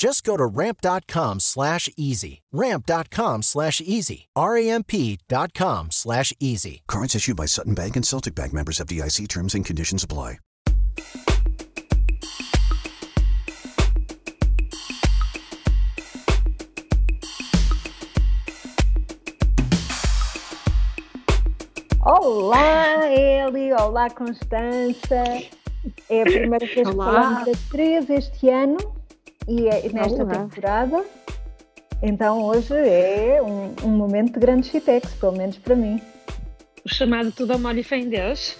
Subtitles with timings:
[0.00, 2.40] Just go to ramp.com slash easy.
[2.52, 4.28] Ramp.com slash easy.
[4.34, 6.80] R-A-M-P dot com slash easy.
[6.88, 10.38] Cards issued by Sutton Bank and Celtic Bank members FDIC terms and conditions apply.
[22.00, 23.72] Olá, Eli!
[23.72, 25.44] Olá, Constança!
[26.08, 28.99] É a primeira vez que falamos das três este ano
[29.48, 30.34] e é nesta Olá.
[30.34, 31.04] temporada.
[32.02, 36.00] Então hoje é um, um momento de grande chitex, pelo menos para mim.
[36.84, 38.56] O chamado Tudo Amor e Fé em Deus.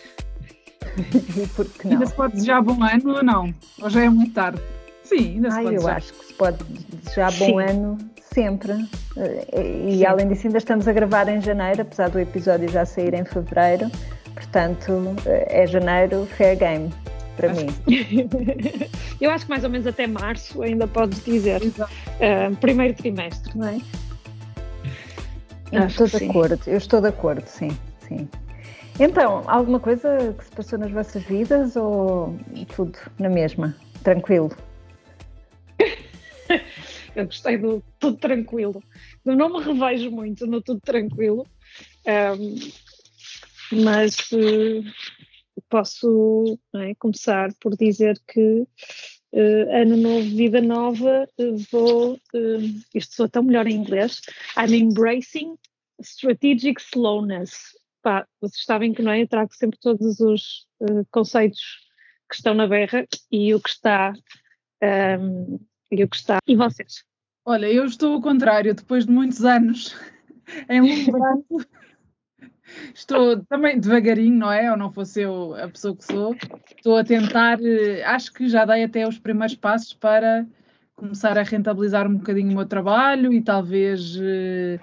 [1.36, 1.92] E por que não?
[1.94, 3.54] Ainda se pode desejar bom ano ou não?
[3.80, 4.60] Ou já é muito tarde?
[5.04, 7.60] Sim, ainda se Ai, pode eu acho que se pode desejar bom Sim.
[7.62, 7.98] ano
[8.32, 8.72] sempre.
[9.16, 10.04] Eh, E Sim.
[10.06, 13.90] além disso, ainda estamos a gravar em janeiro, apesar do episódio já sair em fevereiro.
[14.34, 16.90] Portanto, eh, é janeiro fair game
[17.40, 17.74] para Acho mim.
[19.20, 21.60] Eu acho que mais ou menos até março ainda podes dizer.
[21.80, 23.80] Ah, primeiro trimestre, não é?
[25.72, 26.30] Eu Acho estou que de sim.
[26.30, 28.28] acordo, eu estou de acordo, sim, sim.
[28.98, 32.36] Então, alguma coisa que se passou nas vossas vidas ou
[32.74, 33.74] tudo na mesma?
[34.02, 34.50] Tranquilo?
[37.14, 38.82] Eu gostei do tudo tranquilo.
[39.24, 41.46] Eu não me revejo muito no tudo tranquilo,
[42.06, 42.56] ahm,
[43.72, 44.82] mas eh,
[45.68, 48.66] posso é, começar por dizer que
[49.32, 52.18] eh, ano novo, vida nova, eh, vou.
[52.34, 52.58] eh,
[52.94, 54.20] isto soa tão melhor em inglês.
[54.56, 55.56] I'm embracing
[56.02, 57.52] strategic slowness.
[58.02, 59.22] Pá, vocês sabem que não é?
[59.22, 61.60] Eu trago sempre todos os eh, conceitos
[62.28, 64.12] que estão na berra e o que está.
[64.82, 65.58] ahm,
[65.92, 66.38] e o que está.
[66.46, 67.04] E vocês?
[67.44, 69.94] Olha, eu estou ao contrário, depois de muitos anos
[70.68, 71.44] em Lumbrando,
[72.94, 74.70] estou também devagarinho, não é?
[74.70, 76.34] Ou não fosse eu a pessoa que sou,
[76.76, 80.46] estou a tentar, eh, acho que já dei até os primeiros passos para
[80.96, 84.78] começar a rentabilizar um bocadinho o meu trabalho e talvez, eh,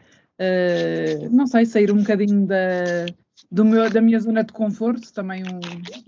[1.32, 3.06] não sei, sair um bocadinho da,
[3.52, 5.60] do meu, da minha zona de conforto, também um,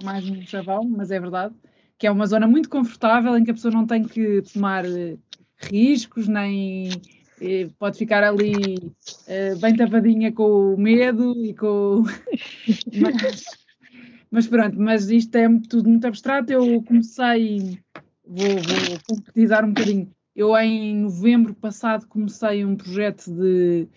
[0.04, 1.54] mais um chavão, mas é verdade,
[1.98, 4.84] que é uma zona muito confortável em que a pessoa não tem que tomar
[5.62, 6.90] riscos, nem
[7.42, 8.54] eh, pode ficar ali
[9.28, 12.04] eh, bem tapadinha com o medo e com.
[13.02, 13.44] mas,
[14.32, 16.52] mas pronto, mas isto é tudo muito abstrato.
[16.52, 17.80] Eu comecei,
[18.26, 20.12] vou, vou concretizar um bocadinho.
[20.36, 23.88] Eu em novembro passado comecei um projeto de,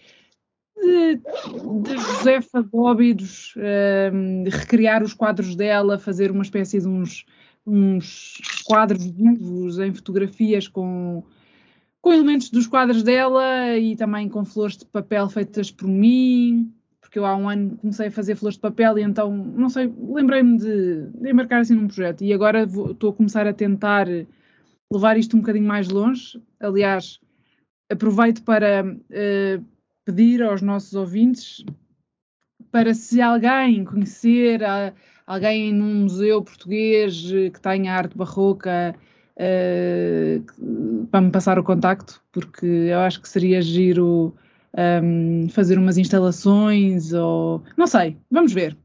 [0.77, 7.25] de, de Josefa Góbidos, ehm, recriar os quadros dela, fazer uma espécie de uns,
[7.65, 11.23] uns quadros vivos em fotografias com,
[12.03, 16.71] com elementos dos quadros dela e também com flores de papel feitas por mim,
[17.01, 19.91] porque eu há um ano comecei a fazer flores de papel e então, não sei,
[20.11, 24.09] lembrei-me de, de embarcar assim num projeto e agora estou a começar a tentar
[24.93, 26.43] levar isto um bocadinho mais longe.
[26.59, 27.21] Aliás,
[27.89, 29.61] aproveito para eh,
[30.05, 31.65] pedir aos nossos ouvintes
[32.73, 34.93] para se alguém conhecer a-
[35.25, 38.95] alguém num museu português eh, que tenha arte barroca
[39.37, 40.41] eh,
[41.11, 44.35] para me passar o contacto, porque eu acho que seria giro
[44.77, 48.77] ehm, fazer umas instalações ou não sei, vamos ver.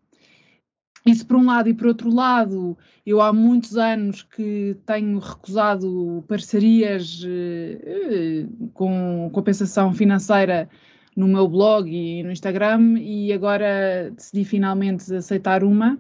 [1.06, 6.24] Isso por um lado, e por outro lado, eu há muitos anos que tenho recusado
[6.28, 10.70] parcerias eh, com compensação financeira
[11.16, 15.98] no meu blog e no Instagram, e agora decidi finalmente aceitar uma.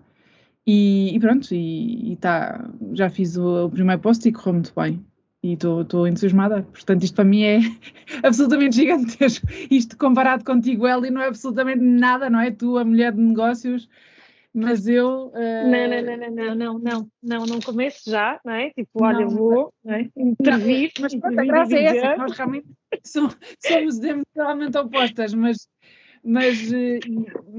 [0.67, 4.73] E, e pronto, e, e tá, já fiz o, o primeiro post e correu muito
[4.75, 5.01] bem
[5.41, 6.63] e estou entusiasmada.
[6.63, 7.59] Portanto, isto para mim é
[8.23, 9.47] absolutamente gigantesco.
[9.71, 12.51] Isto comparado contigo, Eli, não é absolutamente nada, não é?
[12.51, 13.87] Tu, a mulher de negócios,
[14.53, 15.31] mas eu.
[15.33, 15.69] Uh...
[15.69, 18.69] Não, não, não, não, não, não, não, não começo já, não é?
[18.71, 20.09] Tipo, olha, eu vou é?
[20.17, 20.91] intervir.
[20.99, 22.67] Mas pronto, a graça é essa, nós realmente
[23.05, 25.67] somos, somos diametralmente opostas, mas.
[26.23, 26.69] Mas,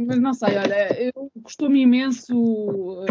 [0.06, 3.05] mas não sei, olha, eu costumo imenso uh,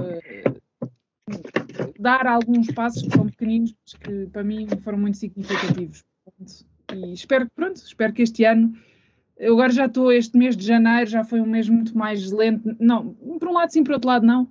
[2.00, 6.04] dar alguns passos que são pequeninos, que para mim foram muito significativos.
[6.94, 8.74] E espero, pronto, espero que este ano,
[9.38, 12.76] eu agora já estou, este mês de janeiro já foi um mês muito mais lento,
[12.80, 14.50] não, por um lado sim, por outro lado não,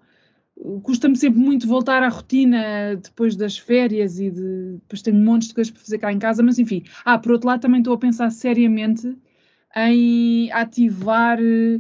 [0.83, 5.55] custa-me sempre muito voltar à rotina depois das férias e de, depois tenho montes de
[5.55, 7.99] coisas para fazer cá em casa, mas enfim, ah, por outro lado também estou a
[7.99, 9.17] pensar seriamente
[9.77, 11.79] em ativar eh,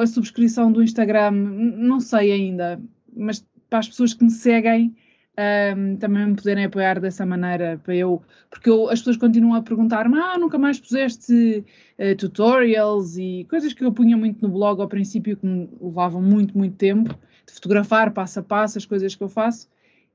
[0.00, 2.80] a subscrição do Instagram, não sei ainda,
[3.16, 4.94] mas para as pessoas que me seguem
[5.38, 9.62] um, também me poderem apoiar dessa maneira, para eu, porque eu, as pessoas continuam a
[9.62, 11.64] perguntar-me, ah, nunca mais puseste
[11.98, 16.20] uh, tutorials e coisas que eu punha muito no blog ao princípio que me levavam
[16.20, 17.14] muito, muito tempo,
[17.46, 19.68] de fotografar passo a passo as coisas que eu faço,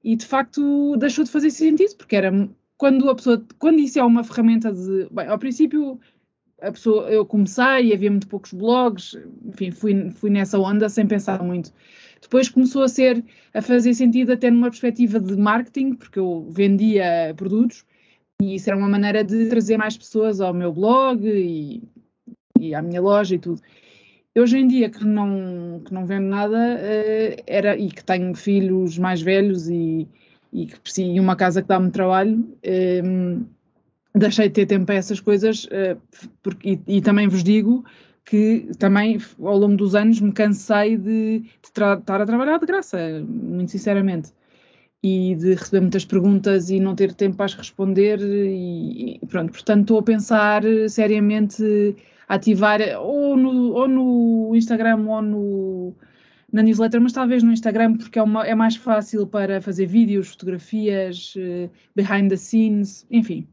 [0.04, 2.32] e de facto deixou de fazer sentido, porque era
[2.78, 6.00] quando a pessoa, quando isso é uma ferramenta de, bem, ao princípio
[6.68, 11.08] a pessoa, eu comecei e havia muito poucos blogs, enfim, fui, fui nessa onda sem
[11.08, 11.72] pensar muito.
[12.22, 13.24] Depois começou a ser,
[13.54, 17.86] a fazer sentido até numa perspectiva de marketing, porque eu vendia produtos
[18.42, 21.84] e isso era uma maneira de trazer mais pessoas ao meu blog e,
[22.60, 23.62] e à minha loja e tudo.
[24.38, 28.98] Hoje em dia que não, que não vendo nada uh, era, e que tenho filhos
[28.98, 30.08] mais velhos e,
[30.52, 33.46] e, que, e uma casa que dá-me trabalho, uh,
[34.16, 36.00] deixei de ter tempo para essas coisas uh,
[36.42, 37.84] porque, e, e, também vos digo
[38.24, 42.98] que também ao longo dos anos me cansei de, de estar a trabalhar de graça,
[43.28, 44.32] muito sinceramente,
[45.04, 49.52] e de receber muitas perguntas e não ter tempo para as responder e, e pronto,
[49.52, 51.96] portanto estou a pensar seriamente
[52.28, 55.94] ativar ou no, ou no Instagram ou no,
[56.52, 60.30] na newsletter, mas talvez no Instagram porque é, uma, é mais fácil para fazer vídeos,
[60.30, 61.36] fotografias,
[61.96, 63.48] behind the scenes, enfim.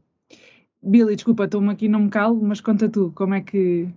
[0.83, 3.87] Billy, desculpa, estou-me aqui, não me calo, mas conta tu, como é que,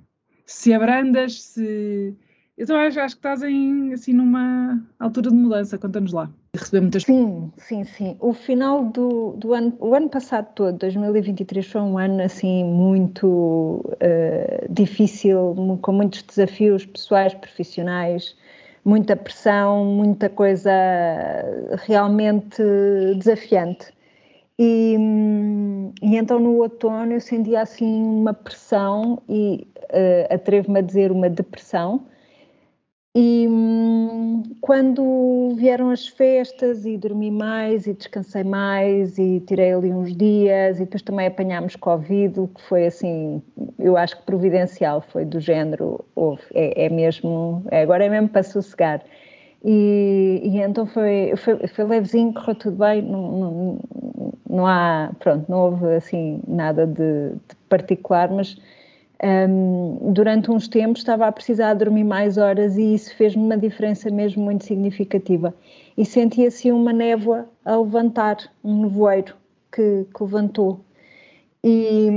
[0.46, 2.14] se abrandas, se.
[2.56, 6.30] Eu acho, acho que estás em, assim, numa altura de mudança, conta-nos lá.
[6.56, 7.02] Receber muitas...
[7.02, 8.16] Sim, sim, sim.
[8.18, 13.26] O final do, do ano, o ano passado todo, 2023, foi um ano assim muito
[13.26, 18.34] uh, difícil, com muitos desafios pessoais, profissionais,
[18.86, 20.72] muita pressão, muita coisa
[21.86, 22.62] realmente
[23.18, 23.88] desafiante.
[24.58, 24.96] E,
[26.02, 31.28] e, então no outono eu sentia assim uma pressão e uh, atrevo-me a dizer uma
[31.28, 32.06] depressão.
[33.18, 39.90] E um, quando vieram as festas e dormi mais e descansei mais e tirei ali
[39.90, 43.42] uns dias e depois também apanhámos Covid, o que foi assim,
[43.78, 48.28] eu acho que providencial, foi do género, houve, é, é mesmo, é, agora é mesmo
[48.28, 49.02] para sossegar.
[49.68, 53.80] E, e então foi, foi, foi levezinho, correu tudo bem, não, não,
[54.48, 58.56] não há, pronto, não houve assim nada de, de particular, mas
[59.20, 64.08] um, durante uns tempos estava a precisar dormir mais horas e isso fez-me uma diferença
[64.08, 65.52] mesmo muito significativa.
[65.98, 69.34] E sentia-se uma névoa a levantar, um nevoeiro
[69.72, 70.78] que, que levantou.
[71.68, 72.08] E,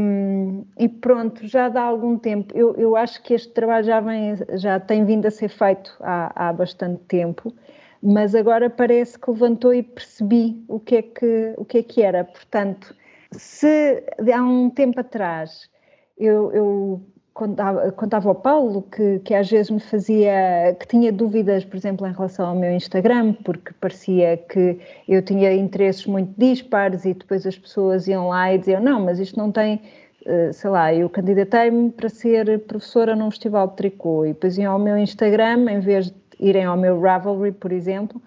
[0.77, 2.55] e, pronto, já dá algum tempo.
[2.55, 6.49] Eu, eu acho que este trabalho já, vem, já tem vindo a ser feito há,
[6.49, 7.51] há bastante tempo,
[7.99, 12.03] mas agora parece que levantou e percebi o que é que, o que, é que
[12.03, 12.23] era.
[12.25, 12.95] Portanto,
[13.31, 15.67] se há um tempo atrás
[16.15, 17.01] eu, eu
[17.39, 22.05] contava, contava ao Paulo que, que às vezes me fazia, que tinha dúvidas, por exemplo,
[22.05, 24.77] em relação ao meu Instagram, porque parecia que
[25.07, 29.19] eu tinha interesses muito dispares e depois as pessoas iam lá e diziam, não, mas
[29.19, 29.81] isto não tem,
[30.25, 34.25] eh, sei lá, eu candidatei-me para ser professora num festival de tricô.
[34.25, 38.21] E depois iam ao meu Instagram, em vez de irem ao meu Ravelry, por exemplo,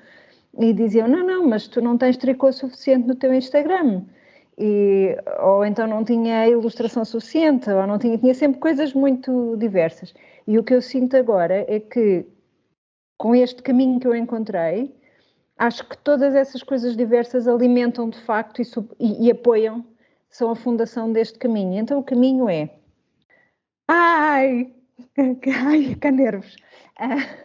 [0.58, 4.02] e diziam, não, não, mas tu não tens tricô suficiente no teu Instagram
[4.58, 10.14] e, ou então não tinha ilustração suficiente, ou não tinha, tinha sempre coisas muito diversas.
[10.46, 12.26] E o que eu sinto agora é que,
[13.18, 14.94] com este caminho que eu encontrei,
[15.58, 18.64] acho que todas essas coisas diversas alimentam de facto e,
[18.98, 19.84] e, e apoiam,
[20.28, 21.78] são a fundação deste caminho.
[21.78, 22.70] Então o caminho é.
[23.88, 24.72] Ai!
[25.66, 26.56] Ai, que nervos!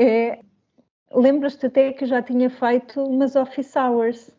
[0.00, 0.38] É
[1.12, 4.30] Lembras-te até que eu já tinha feito umas office hours.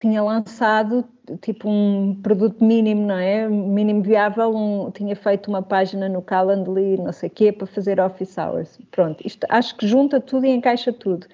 [0.00, 1.04] tinha lançado
[1.40, 3.48] tipo um produto mínimo, não é?
[3.48, 8.00] Mínimo viável, um, tinha feito uma página no Calendly, não sei o quê, para fazer
[8.00, 8.78] office hours.
[8.90, 11.26] Pronto, isto acho que junta tudo e encaixa tudo,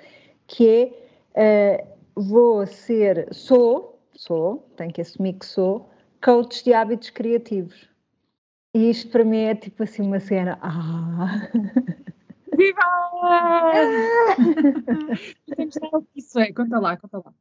[0.46, 0.94] que
[1.34, 1.84] é,
[2.16, 5.88] uh, vou ser, sou, sou, tenho que assumir que sou,
[6.22, 7.88] coach de hábitos criativos.
[8.74, 11.48] E isto para mim é tipo assim uma cena, ah...
[12.60, 12.82] Viva!
[16.14, 17.32] Isso é, conta lá, conta lá.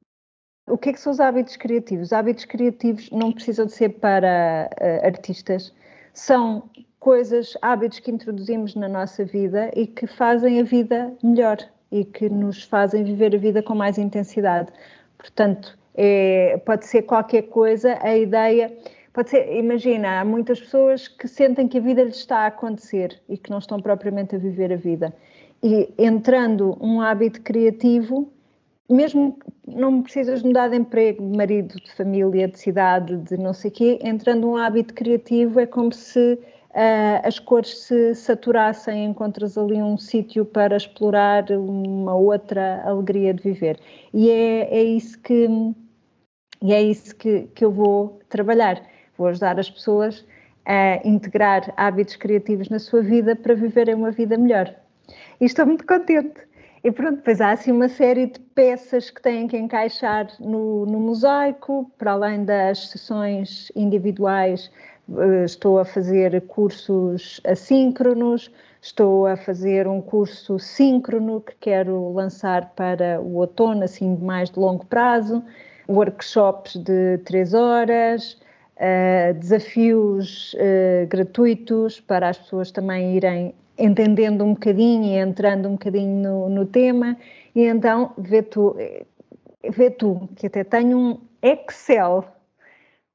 [0.66, 2.08] O que é que são os hábitos criativos?
[2.08, 5.74] Os hábitos criativos não precisam de ser para uh, artistas,
[6.14, 11.58] são coisas, hábitos que introduzimos na nossa vida e que fazem a vida melhor
[11.92, 14.72] e que nos fazem viver a vida com mais intensidade.
[15.18, 18.72] Portanto, é, pode ser qualquer coisa, a ideia.
[19.20, 23.22] Pode ser, imagina, há muitas pessoas que sentem que a vida lhes está a acontecer
[23.28, 25.14] e que não estão propriamente a viver a vida.
[25.62, 28.32] E entrando um hábito criativo,
[28.90, 33.70] mesmo não precisas mudar de emprego, de marido, de família, de cidade, de não sei
[33.70, 39.58] o quê, entrando um hábito criativo é como se uh, as cores se saturassem, encontras
[39.58, 43.82] ali um sítio para explorar uma outra alegria de viver.
[44.14, 45.46] E é, é isso que
[46.62, 48.82] e é isso que, que eu vou trabalhar.
[49.20, 50.26] Vou ajudar as pessoas
[50.66, 54.74] a integrar hábitos criativos na sua vida para viverem uma vida melhor.
[55.42, 56.40] E estou muito contente
[56.82, 61.00] e pronto, depois há assim uma série de peças que têm que encaixar no, no
[61.00, 64.72] mosaico, para além das sessões individuais,
[65.18, 68.50] eh, estou a fazer cursos assíncronos,
[68.82, 74.58] estou a fazer um curso síncrono que quero lançar para o outono, assim, mais de
[74.58, 75.44] longo prazo,
[75.90, 78.38] workshops de três horas,
[78.80, 85.74] uh, desafios uh, gratuitos para as pessoas também irem entendendo um bocadinho e entrando um
[85.74, 87.18] bocadinho no, no tema,
[87.56, 88.76] e então vê tu,
[89.70, 92.26] vê tu que até tenho um Excel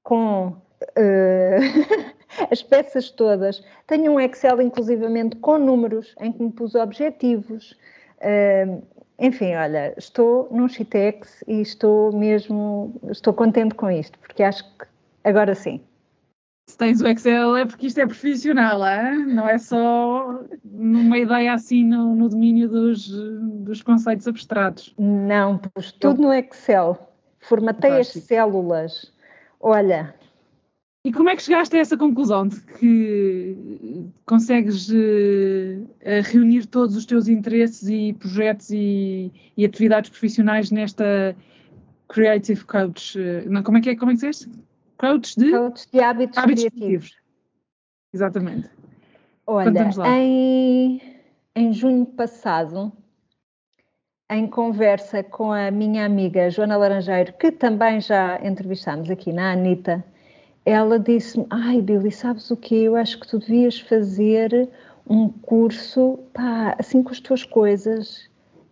[0.02, 0.54] com uh,
[2.50, 7.76] as peças todas, tenho um Excel inclusivamente com números em que me pus objetivos.
[8.20, 8.82] Uh,
[9.18, 14.86] enfim, olha, estou num Chitex e estou mesmo, estou contente com isto, porque acho que
[15.24, 15.80] agora sim,
[16.66, 19.26] se tens o Excel é porque isto é profissional, hein?
[19.26, 24.94] não é só uma ideia assim no, no domínio dos, dos conceitos abstratos.
[24.98, 26.98] Não, pus tudo no Excel,
[27.40, 28.18] formatei Fantástico.
[28.18, 29.12] as células.
[29.60, 30.14] Olha.
[31.06, 35.86] E como é que chegaste a essa conclusão de que consegues uh,
[36.32, 41.36] reunir todos os teus interesses e projetos e, e atividades profissionais nesta
[42.08, 43.18] Creative Coach?
[43.46, 43.96] Não, como é que é?
[43.96, 44.50] Como é que disseste?
[44.98, 47.16] Coach de, Coach de hábitos, hábitos criativos.
[48.12, 48.70] Exatamente.
[49.46, 51.00] Olha, em,
[51.54, 52.92] em junho passado,
[54.30, 60.02] em conversa com a minha amiga Joana Laranjeiro, que também já entrevistámos aqui na Anitta,
[60.64, 62.84] ela disse-me: Ai, Billy, sabes o que?
[62.84, 64.70] Eu acho que tu devias fazer
[65.06, 68.30] um curso, pá, assim com as tuas coisas,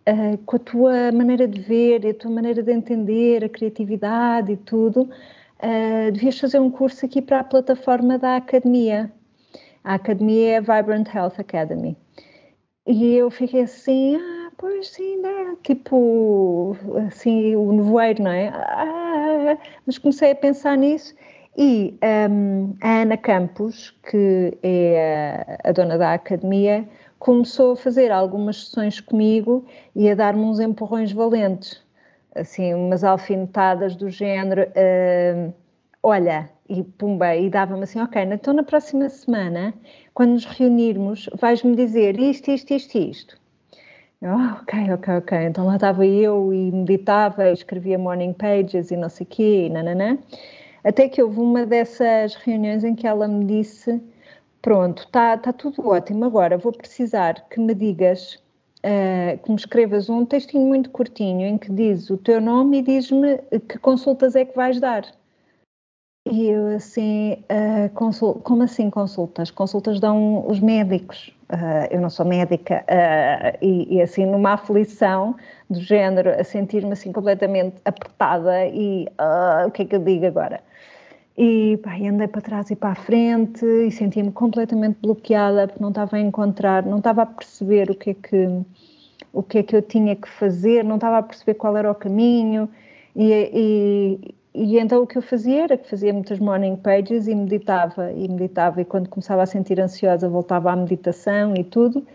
[0.09, 4.57] uh, com a tua maneira de ver, a tua maneira de entender, a criatividade e
[4.57, 5.07] tudo
[5.59, 9.11] uh, devias fazer um curso aqui para a plataforma da academia.
[9.83, 11.97] A academia é a Vibrant Health Academy.
[12.85, 15.55] E eu fiquei assim, ah, pois sim, né?
[15.63, 16.75] tipo,
[17.07, 18.49] assim, o nevoeiro, não é?
[18.49, 21.15] Ah, mas comecei a pensar nisso
[21.57, 21.97] e
[22.29, 26.87] um, a Ana Campos, que é a, a dona da academia,
[27.19, 31.81] começou a fazer algumas sessões comigo e a dar-me uns empurrões valentes
[32.35, 35.53] assim, umas alfinetadas do género, uh,
[36.01, 39.73] olha, e pumba, e dava-me assim, ok, então na próxima semana,
[40.13, 43.43] quando nos reunirmos, vais-me dizer isto, isto, isto, isto.
[44.21, 45.37] Oh, ok, ok, ok.
[45.47, 49.65] Então lá estava eu e meditava, e escrevia morning pages e não sei o quê,
[49.67, 50.17] e nananã.
[50.83, 54.01] Até que houve uma dessas reuniões em que ela me disse:
[54.61, 58.41] Pronto, está tá tudo ótimo, agora vou precisar que me digas
[59.43, 63.37] que me escrevas um textinho muito curtinho em que diz o teu nome e diz-me
[63.67, 65.05] que consultas é que vais dar.
[66.25, 68.35] E eu assim, uh, consul...
[68.35, 69.51] como assim consultas?
[69.51, 71.35] Consultas dão os médicos.
[71.51, 75.35] Uh, eu não sou médica uh, e, e, assim numa aflição
[75.69, 79.05] do género, a sentir-me assim completamente apertada e
[79.67, 80.61] o que é que eu digo agora?
[81.37, 85.89] E pá, andei para trás e para a frente e sentia-me completamente bloqueada porque não
[85.89, 88.61] estava a encontrar, não estava a perceber o que é que
[89.31, 91.95] o que é que eu tinha que fazer, não estava a perceber qual era o
[91.95, 92.69] caminho.
[93.15, 97.33] E, e, e então o que eu fazia era que fazia muitas morning pages e
[97.33, 98.81] meditava e meditava.
[98.81, 102.05] E quando começava a sentir ansiosa voltava à meditação e tudo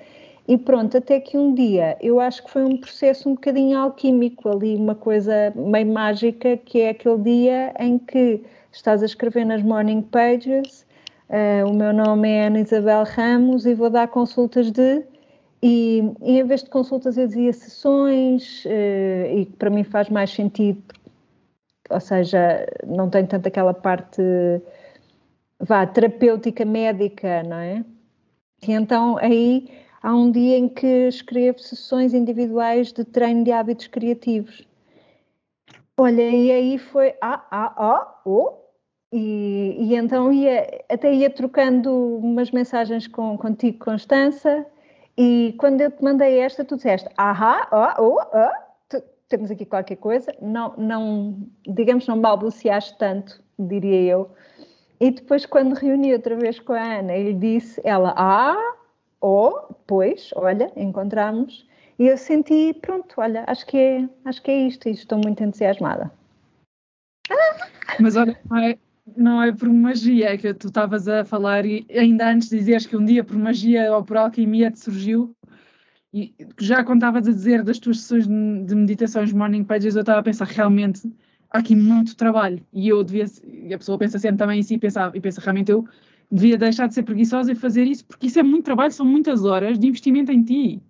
[0.48, 4.48] E pronto, até que um dia, eu acho que foi um processo um bocadinho alquímico
[4.48, 9.62] ali, uma coisa meio mágica, que é aquele dia em que estás a escrever nas
[9.62, 10.86] morning pages,
[11.28, 15.04] uh, o meu nome é Ana Isabel Ramos e vou dar consultas de...
[15.62, 20.30] E, e em vez de consultas eu dizia sessões, uh, e para mim faz mais
[20.30, 20.82] sentido,
[21.90, 24.22] ou seja, não tem tanto aquela parte,
[25.60, 27.84] vá, terapêutica médica, não é?
[28.66, 29.68] E então aí
[30.02, 34.66] há um dia em que escrevo sessões individuais de treino de hábitos criativos.
[35.96, 38.52] Olha, e aí foi ah, ah, ah, oh,
[39.12, 44.66] e, e então ia, até ia trocando umas mensagens com, contigo, Constança,
[45.16, 49.96] e quando eu te mandei esta, tu disseste, ahá, oh, oh, oh, temos aqui qualquer
[49.96, 51.36] coisa, não, não,
[51.66, 54.30] digamos, não balbuciaste tanto, diria eu.
[55.00, 58.74] E depois, quando reuni outra vez com a Ana, ele disse, ela, ah,
[59.20, 61.66] ou, pois, olha, encontramos.
[61.98, 65.42] E eu senti, pronto, olha, acho que é, acho que é isto e estou muito
[65.42, 66.10] entusiasmada.
[68.00, 68.78] Mas olha, não é,
[69.16, 73.04] não é por magia que tu estavas a falar e ainda antes dizeres que um
[73.04, 75.34] dia por magia ou por alquimia te surgiu,
[76.12, 80.22] e já estavas a dizer das tuas sessões de meditações morning pages, eu estava a
[80.22, 81.12] pensar realmente
[81.50, 84.74] há aqui muito trabalho e eu devia, e a pessoa pensa sempre também em si
[84.74, 85.86] e pensa, e pensa realmente eu
[86.30, 89.44] devia deixar de ser preguiçosa e fazer isso, porque isso é muito trabalho, são muitas
[89.44, 90.82] horas de investimento em ti,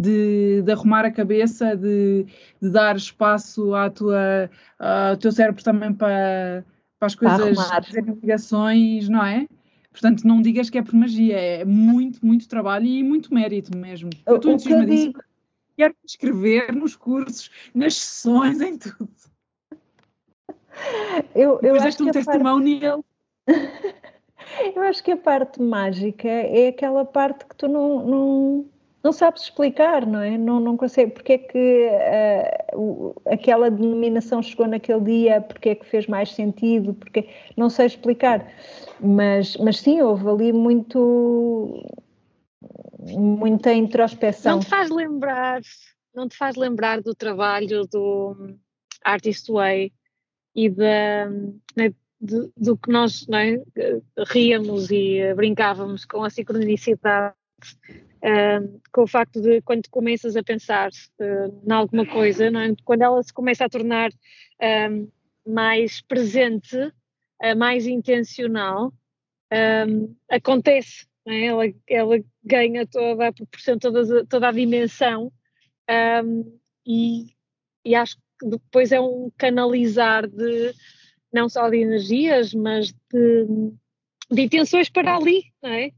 [0.00, 2.26] de, de arrumar a cabeça, de,
[2.60, 6.64] de, dar espaço à tua, ao teu cérebro também para,
[6.98, 9.48] para as coisas fazerem ligações, não é?
[9.90, 14.10] Portanto, não digas que é por magia, é muito, muito trabalho e muito mérito mesmo.
[14.24, 15.24] Eu estou entusiasmadíssima.
[15.76, 19.08] Quero escrever nos cursos, nas sessões, em tudo.
[21.34, 23.04] Eu, eu Depois deste um testemunho
[23.44, 23.97] parte...
[24.74, 28.66] Eu acho que a parte mágica é aquela parte que tu não, não,
[29.02, 30.36] não sabes explicar, não é?
[30.36, 31.12] Não, não consegue.
[31.12, 31.88] Porque é que
[32.74, 37.86] uh, aquela denominação chegou naquele dia, porque é que fez mais sentido, porque não sei
[37.86, 38.46] explicar.
[39.00, 41.84] Mas, mas sim, houve ali muito
[43.16, 44.56] muita introspeção.
[44.56, 45.60] Não te faz lembrar,
[46.14, 48.56] não te faz lembrar do trabalho do
[49.04, 49.92] Artist Way
[50.54, 51.30] e da,
[52.20, 53.62] do, do que nós é?
[54.26, 57.34] ríamos e brincávamos com a sincronicidade,
[58.18, 62.74] uh, com o facto de quando começas a pensar uh, em alguma coisa, é?
[62.84, 65.12] quando ela se começa a tornar uh,
[65.46, 68.92] mais presente, uh, mais intencional,
[70.28, 71.46] acontece, é?
[71.46, 75.32] ela, ela, ganha toda a proporção, toda, toda a dimensão
[76.86, 77.34] e,
[77.84, 80.74] e acho que depois é um canalizar de
[81.32, 83.46] não só de energias, mas de,
[84.30, 85.90] de intenções para ali, não é?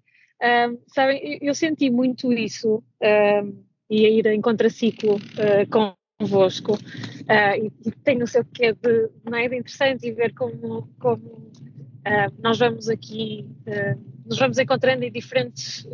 [0.43, 7.71] Um, sabem, eu senti muito isso um, e a ir em contraciclo uh, convosco uh,
[7.85, 12.33] e tem o seu quê de, não é, de interessante e ver como, como uh,
[12.43, 15.87] nós vamos aqui, uh, nos vamos encontrando em diferentes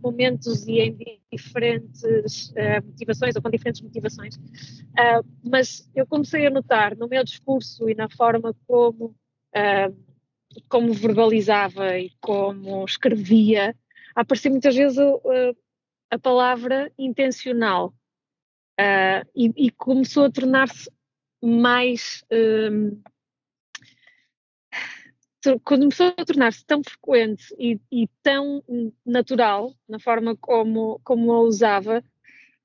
[0.00, 4.36] momentos e em diferentes uh, motivações ou com diferentes motivações.
[4.36, 9.14] Uh, mas eu comecei a notar no meu discurso e na forma como,
[9.56, 9.96] uh,
[10.68, 13.74] como verbalizava e como escrevia,
[14.14, 14.98] a aparecer muitas vezes
[16.10, 17.94] a palavra intencional.
[19.36, 20.90] E, e, começou a tornar-se
[21.42, 22.24] mais
[25.64, 28.62] começou a tornar-se tão frequente e, e, tão
[29.04, 32.02] natural na forma como, como a usava,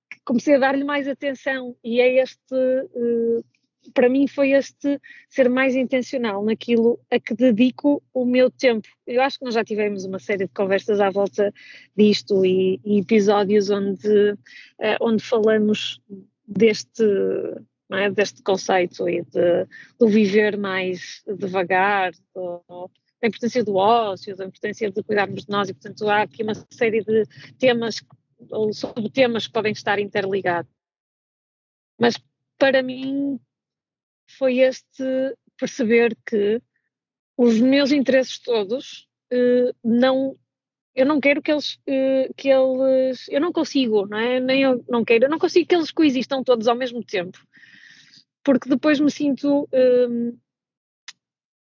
[0.09, 3.45] que comecei a dar-lhe mais atenção e é este, uh,
[3.93, 8.87] para mim foi este ser mais intencional naquilo a que dedico o meu tempo.
[9.07, 11.53] Eu acho que nós já tivemos uma série de conversas à volta
[11.95, 16.01] disto e, e episódios onde, uh, onde falamos
[16.47, 17.03] deste
[17.91, 18.09] é?
[18.09, 19.67] deste conceito e de,
[19.99, 22.89] do viver mais devagar, do,
[23.21, 26.53] da importância do ócio, da importância de cuidarmos de nós, e portanto há aqui uma
[26.71, 27.25] série de
[27.57, 28.03] temas
[28.49, 30.71] ou subtemas que podem estar interligados.
[31.99, 32.15] Mas
[32.57, 33.39] para mim
[34.37, 36.61] foi este perceber que
[37.37, 40.37] os meus interesses todos eh, não
[40.93, 44.39] eu não quero que eles, eh, que eles eu não consigo, não é?
[44.39, 47.39] Nem eu não quero, eu não consigo que eles coexistam todos ao mesmo tempo
[48.45, 50.37] porque depois me sinto um,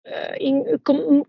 [0.05, 1.25] eh, com,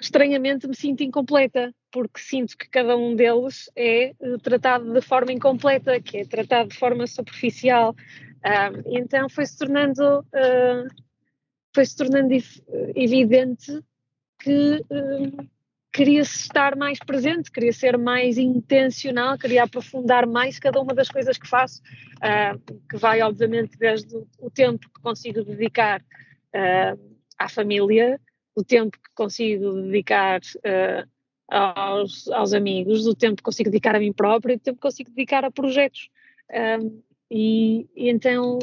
[0.00, 5.32] estranhamente me sinto incompleta, porque sinto que cada um deles é eh, tratado de forma
[5.32, 7.94] incompleta, que é tratado de forma superficial.
[8.44, 10.86] Um, então foi-se tornando, uh,
[11.74, 12.32] foi -se tornando
[12.94, 13.82] evidente
[14.38, 15.48] que, uh,
[15.96, 21.38] queria estar mais presente, queria ser mais intencional, queria aprofundar mais cada uma das coisas
[21.38, 21.80] que faço,
[22.16, 28.20] uh, que vai obviamente desde o tempo que consigo dedicar uh, à família,
[28.54, 31.08] o tempo que consigo dedicar uh,
[31.48, 35.08] aos, aos, amigos, o tempo que consigo dedicar a mim própria, o tempo que consigo
[35.08, 36.10] dedicar a projetos.
[37.30, 38.58] E, e, então,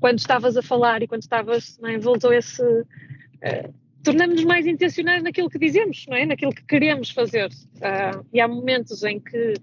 [0.00, 2.62] quando estavas a falar e quando estavas, né, voltou esse
[4.02, 6.26] tornamos-nos mais intencionais naquilo que dizemos, não é?
[6.26, 7.48] Naquilo que queremos fazer.
[7.76, 9.54] Uh, e há momentos em que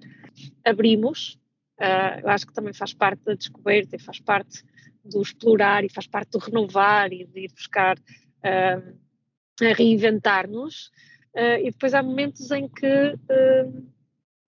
[0.63, 1.39] abrimos,
[1.79, 4.63] uh, eu acho que também faz parte da descoberta e faz parte
[5.03, 8.97] do explorar e faz parte do renovar e de ir buscar uh,
[9.61, 10.91] a reinventar-nos.
[11.35, 13.15] e depois há momentos em que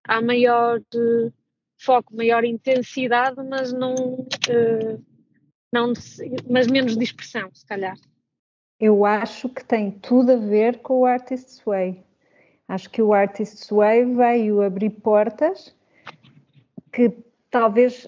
[0.04, 0.80] há maior
[1.78, 3.94] foco, maior intensidade, mas não,
[5.72, 5.92] não
[6.50, 7.96] mas menos dispersão, se calhar
[8.80, 12.02] eu acho que tem tudo a ver com o Artist's Way.
[12.68, 15.74] Acho que o Artist's Way veio abrir portas
[16.92, 17.12] que
[17.50, 18.06] talvez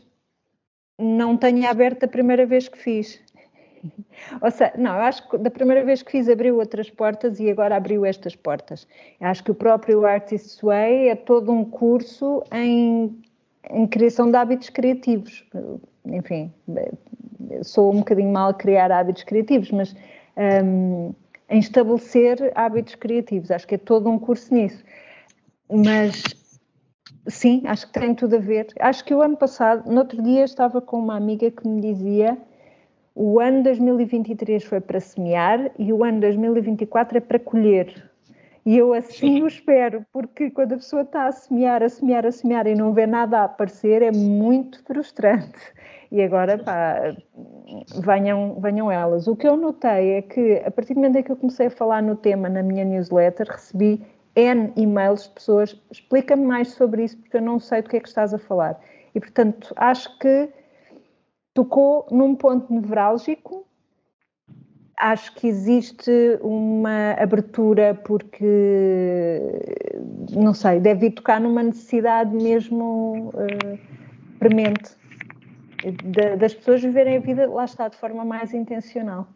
[0.98, 3.20] não tenha aberto a primeira vez que fiz.
[4.42, 7.50] Ou seja, não, eu acho que da primeira vez que fiz abriu outras portas e
[7.50, 8.86] agora abriu estas portas.
[9.18, 13.18] Eu acho que o próprio Artist's Way é todo um curso em,
[13.70, 15.44] em criação de hábitos criativos.
[16.04, 16.52] Enfim,
[17.62, 19.94] sou um bocadinho mal a criar hábitos criativos, mas
[20.64, 21.14] um,
[21.48, 23.50] em estabelecer hábitos criativos.
[23.50, 24.82] Acho que é todo um curso nisso.
[25.70, 26.22] Mas
[27.28, 28.68] sim, acho que tem tudo a ver.
[28.80, 32.38] Acho que o ano passado, no outro dia, estava com uma amiga que me dizia
[33.14, 38.10] o ano 2023 foi para semear e o ano 2024 é para colher.
[38.64, 42.32] E eu assim o espero, porque quando a pessoa está a semear, a semear, a
[42.32, 45.58] semear e não vê nada a aparecer, é muito frustrante
[46.10, 47.14] e agora pá,
[48.00, 49.28] venham, venham elas.
[49.28, 51.70] O que eu notei é que a partir do momento em que eu comecei a
[51.70, 57.16] falar no tema na minha newsletter, recebi N e-mails de pessoas, explica-me mais sobre isso
[57.18, 58.80] porque eu não sei do que é que estás a falar.
[59.14, 60.48] E portanto, acho que
[61.54, 63.66] tocou num ponto nevrálgico.
[64.96, 69.40] Acho que existe uma abertura porque,
[70.30, 73.78] não sei, deve tocar numa necessidade mesmo uh,
[74.38, 74.99] premente
[75.82, 79.28] de, das pessoas viverem a vida, lá está, de forma mais intencional.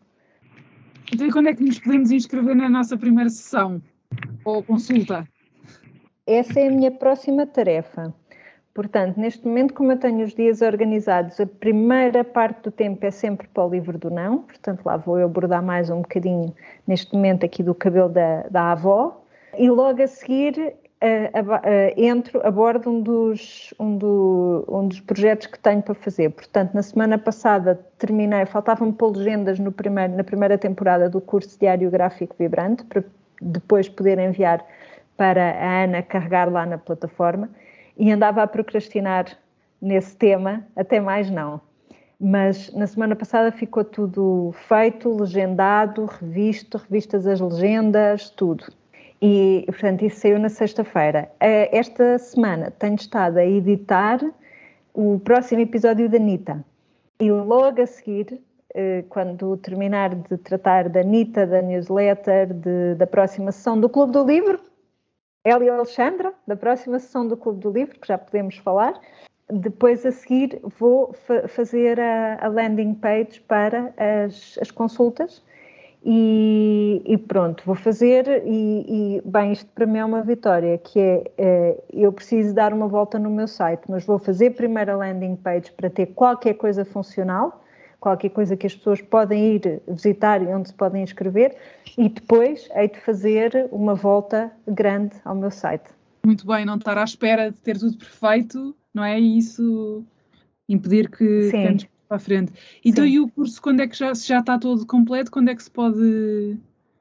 [1.12, 3.80] Então, e quando é que nos podemos inscrever na nossa primeira sessão
[4.44, 5.26] ou consulta?
[6.26, 8.14] Essa é a minha próxima tarefa.
[8.72, 13.10] Portanto, neste momento, como eu tenho os dias organizados, a primeira parte do tempo é
[13.10, 16.52] sempre para o livro do não, portanto, lá vou eu abordar mais um bocadinho,
[16.84, 19.24] neste momento, aqui do cabelo da, da avó,
[19.56, 20.74] e logo a seguir
[21.96, 26.30] entro, abordo um dos, um, do, um dos projetos que tenho para fazer.
[26.30, 31.58] Portanto, na semana passada terminei, faltavam-me pôr legendas no primeiro, na primeira temporada do curso
[31.58, 33.04] Diário Gráfico Vibrante, para
[33.40, 34.64] depois poder enviar
[35.16, 37.50] para a Ana carregar lá na plataforma,
[37.96, 39.26] e andava a procrastinar
[39.80, 41.60] nesse tema, até mais não.
[42.18, 48.64] Mas na semana passada ficou tudo feito, legendado, revisto, revistas as legendas, tudo.
[49.26, 51.30] E, portanto, isso saiu na sexta-feira.
[51.40, 54.20] Eh, esta semana tenho estado a editar
[54.92, 56.62] o próximo episódio da Anitta.
[57.18, 58.38] E logo a seguir,
[58.74, 64.12] eh, quando terminar de tratar da Anitta, da newsletter, de, da próxima sessão do Clube
[64.12, 64.60] do Livro,
[65.42, 69.00] ela e Alexandra, da próxima sessão do Clube do Livro, que já podemos falar,
[69.50, 75.42] depois a seguir vou fa fazer a, a, landing page para as, as consultas
[76.06, 80.98] e, e, pronto, vou fazer e, e, bem, isto para mim é uma vitória, que
[81.00, 84.96] é, é, eu preciso dar uma volta no meu site, mas vou fazer primeiro a
[84.96, 87.64] landing page para ter qualquer coisa funcional,
[87.98, 91.56] qualquer coisa que as pessoas podem ir visitar e onde se podem inscrever,
[91.96, 95.88] e depois hei de fazer uma volta grande ao meu site.
[96.26, 99.18] Muito bem, não estar à espera de ter tudo perfeito, não é?
[99.18, 100.04] E isso
[100.68, 101.78] impedir que Sim
[102.14, 102.52] para a frente.
[102.84, 103.10] Então, Sim.
[103.10, 105.30] e o curso, quando é que já, já está todo completo?
[105.30, 105.98] Quando é que se pode.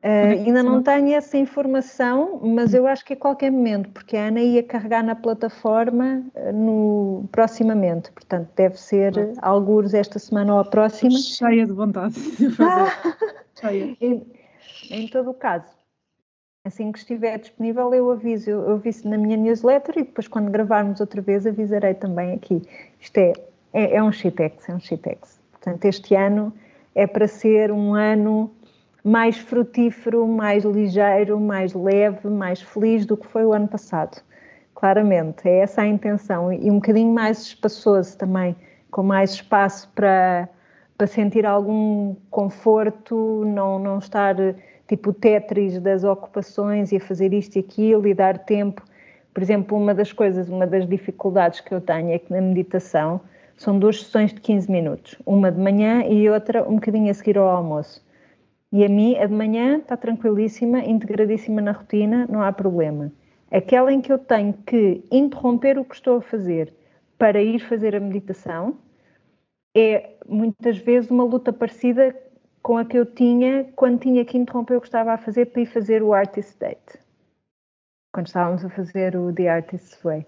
[0.04, 4.28] Uh, ainda não tenho essa informação, mas eu acho que a qualquer momento, porque a
[4.28, 9.47] Ana ia carregar na plataforma eh, no, proximamente, portanto deve ser ah.
[9.49, 11.12] alguns esta semana ou a próxima.
[11.12, 12.91] Cheia de vontade de fazer.
[13.58, 13.95] Cheia.
[14.02, 14.28] Em,
[14.91, 15.71] em todo o caso,
[16.65, 20.52] assim que estiver disponível eu aviso, eu, eu aviso na minha newsletter e depois quando
[20.52, 22.62] gravarmos outra vez avisarei também aqui.
[22.99, 23.34] Isto é
[23.74, 25.42] é, é um Shitex, é um Shitex.
[25.52, 26.54] Portanto, este ano
[26.94, 28.52] é para ser um ano
[29.04, 34.22] mais frutífero, mais ligeiro, mais leve, mais feliz do que foi o ano passado.
[34.76, 36.54] Claramente, é essa a intenção.
[36.54, 38.56] E um bocadinho mais espaçoso também,
[38.92, 40.48] com mais espaço para,
[40.98, 44.36] para sentir algum conforto, não, não estar
[44.88, 48.84] tipo Tetris das ocupações e a fazer isto e aquilo e dar tempo.
[49.34, 53.20] Por exemplo, uma das coisas, uma das dificuldades que eu tenho é que na meditação
[53.58, 57.38] são duas sessões de 15 minutos, uma de manhã e outra um bocadinho a seguir
[57.38, 58.04] ao almoço.
[58.72, 63.12] E a mim, a de manhã está tranquilíssima, integradíssima na rotina, não há problema.
[63.52, 66.74] Aquela em que eu tenho que interromper o que estou a fazer
[67.18, 68.78] para ir fazer a meditação
[69.76, 72.16] é muitas vezes uma luta parecida
[72.63, 75.62] com a que eu tinha quando tinha que interromper o que estava a fazer para
[75.62, 77.00] ir fazer o Artist Date.
[78.12, 80.26] Quando estávamos a fazer o The Artist's Way.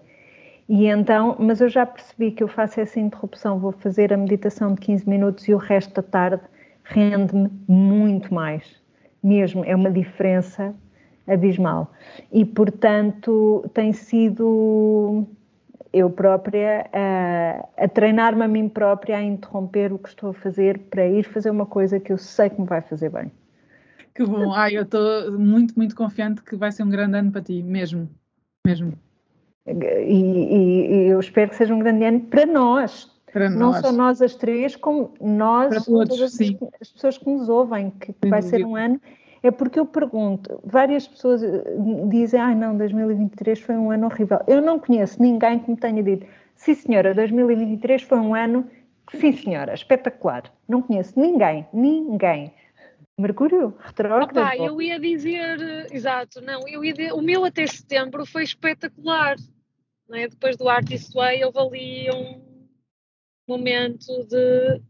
[0.68, 4.74] E então, mas eu já percebi que eu faço essa interrupção, vou fazer a meditação
[4.74, 6.42] de 15 minutos e o resto da tarde
[6.82, 8.82] rende-me muito mais.
[9.22, 10.74] Mesmo, é uma diferença
[11.26, 11.92] abismal.
[12.32, 15.26] E, portanto, tem sido
[15.92, 20.78] eu própria a, a treinar-me a mim própria a interromper o que estou a fazer
[20.90, 23.32] para ir fazer uma coisa que eu sei que me vai fazer bem.
[24.14, 27.40] Que bom, ai, eu estou muito, muito confiante que vai ser um grande ano para
[27.40, 28.08] ti, mesmo,
[28.66, 28.92] mesmo.
[29.66, 33.80] E, e, e eu espero que seja um grande ano para nós, para não nós.
[33.80, 36.56] só nós as três, como nós, para todos, todas sim.
[36.80, 39.00] as pessoas que nos ouvem, que vai ser um ano.
[39.42, 41.62] É porque eu pergunto, várias pessoas eh,
[42.08, 44.40] dizem, ai ah, não, 2023 foi um ano horrível.
[44.46, 46.26] Eu não conheço ninguém que me tenha dito,
[46.56, 48.66] sim senhora, 2023 foi um ano,
[49.12, 50.44] sim senhora, espetacular.
[50.68, 52.52] Não conheço ninguém, ninguém.
[53.18, 54.30] Mercúrio, retrógrado.
[54.30, 58.42] Opa, eu ia dizer, eh, exato, não, eu ia dizer, o meu até setembro foi
[58.42, 59.36] espetacular.
[60.12, 60.28] É?
[60.28, 62.40] Depois do Artist Way houve ali um
[63.48, 64.80] momento de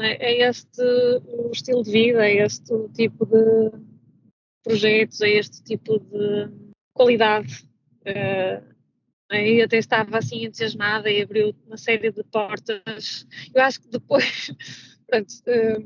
[0.00, 3.70] é, é este o estilo de vida, é este o tipo de
[4.62, 6.50] projetos, é este tipo de
[6.94, 7.66] qualidade.
[8.02, 8.78] Uh,
[9.30, 13.26] e até estava assim entusiasmada e abriu uma série de portas.
[13.54, 14.50] Eu acho que depois,
[15.06, 15.80] pronto, uh,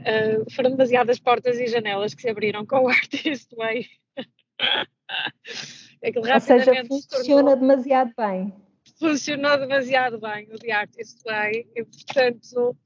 [0.00, 3.86] uh, foram demasiadas portas e janelas que se abriram com o Artist Way.
[6.02, 8.54] Ou seja, funciona tornou, demasiado bem.
[8.98, 12.76] Funcionou demasiado bem o The Artist Way e, portanto,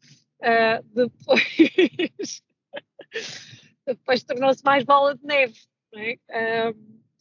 [0.40, 2.42] uh, depois,
[3.87, 5.55] depois tornou-se mais bola de neve,
[5.92, 6.14] não é?
[6.14, 6.77] uh,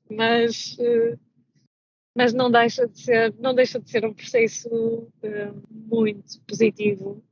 [0.10, 1.20] mas, uh,
[2.16, 5.12] mas não deixa de ser não deixa de ser um processo
[5.70, 7.24] muito positivo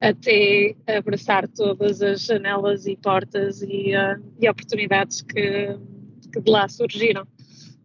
[0.00, 3.92] até abraçar todas as janelas e portas e,
[4.40, 5.78] e oportunidades que,
[6.36, 7.26] que de lá surgiram.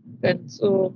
[0.04, 0.94] Portanto,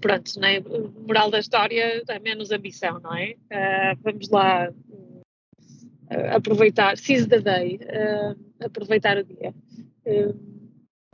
[0.00, 0.60] pronto, né?
[1.06, 3.34] moral da história é menos ambição, não é?
[3.50, 9.54] Uh, vamos lá uh, aproveitar, seize the day, uh, aproveitar o dia.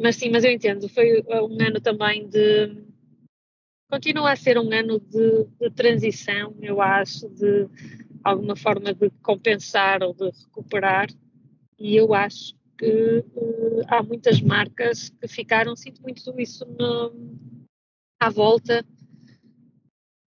[0.01, 2.91] mas sim, mas eu entendo, foi um ano também de.
[3.89, 7.69] Continua a ser um ano de, de transição, eu acho, de
[8.25, 11.09] alguma forma de compensar ou de recuperar,
[11.79, 13.25] e eu acho que
[13.87, 17.15] há muitas marcas que ficaram, sinto muito isso no,
[18.21, 18.85] à volta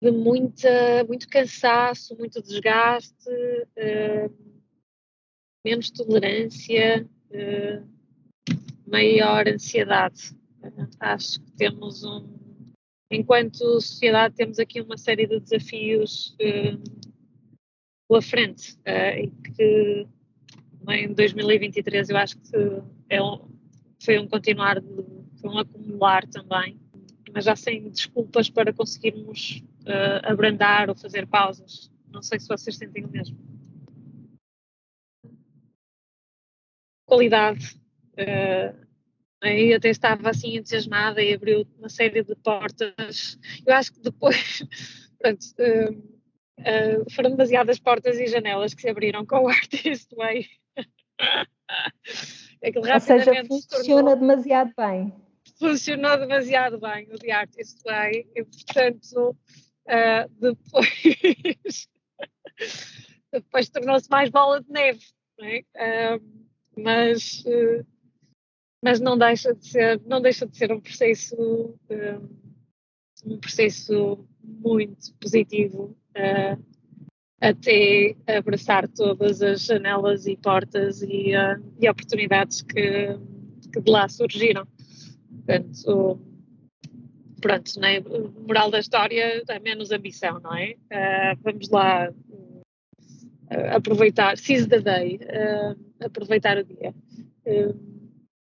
[0.00, 4.32] de muita, muito cansaço, muito desgaste, uh,
[5.64, 7.88] menos tolerância, uh,
[8.86, 10.36] maior ansiedade.
[10.62, 12.32] Uh, acho que temos um.
[13.10, 16.36] Enquanto sociedade, temos aqui uma série de desafios
[18.08, 20.06] pela frente e que
[20.90, 22.56] em 2023 eu acho que
[23.08, 23.48] é um,
[24.02, 25.04] foi um continuar, de,
[25.40, 26.78] foi um acumular também
[27.34, 31.90] mas já sem desculpas para conseguirmos uh, abrandar ou fazer pausas.
[32.08, 33.36] Não sei se vocês sentem o mesmo.
[37.04, 37.76] Qualidade.
[38.12, 38.86] Uh,
[39.42, 43.36] aí até estava assim entusiasmada e abriu uma série de portas.
[43.66, 44.62] Eu acho que depois,
[45.18, 50.48] pronto, uh, uh, foram demasiadas portas e janelas que se abriram com o Artist Way.
[52.94, 55.12] Ou seja, funciona demasiado bem
[55.58, 59.36] funcionou demasiado bem o The Artist Way e, portanto,
[59.86, 61.88] uh, depois,
[63.32, 65.04] depois tornou-se mais bola de neve,
[65.38, 66.16] não é?
[66.16, 66.44] Uh,
[66.76, 67.86] mas, uh,
[68.82, 71.78] mas não deixa de ser, não deixa de ser um processo,
[73.24, 75.96] um processo muito positivo
[77.44, 81.32] até abraçar todas as janelas e portas e,
[81.78, 83.18] e oportunidades que,
[83.72, 84.66] que de lá surgiram.
[85.28, 86.18] Portanto,
[87.44, 88.00] pronto, né?
[88.46, 90.72] moral da história é menos ambição, não é?
[90.90, 96.94] Uh, vamos lá uh, aproveitar, seize the day, uh, aproveitar o dia.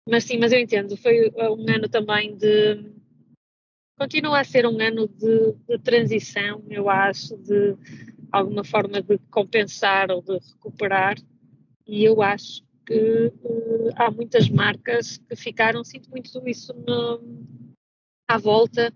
[0.08, 2.98] mas sim, mas eu entendo, foi um ano também de.
[3.96, 7.76] Continua a ser um ano de, de transição, eu acho, de
[8.30, 11.16] alguma forma de compensar ou de recuperar,
[11.86, 17.22] e eu acho que uh, há muitas marcas que ficaram, sinto muito isso no,
[18.28, 18.92] à volta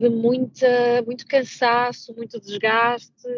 [0.00, 3.28] de muita, muito cansaço, muito desgaste,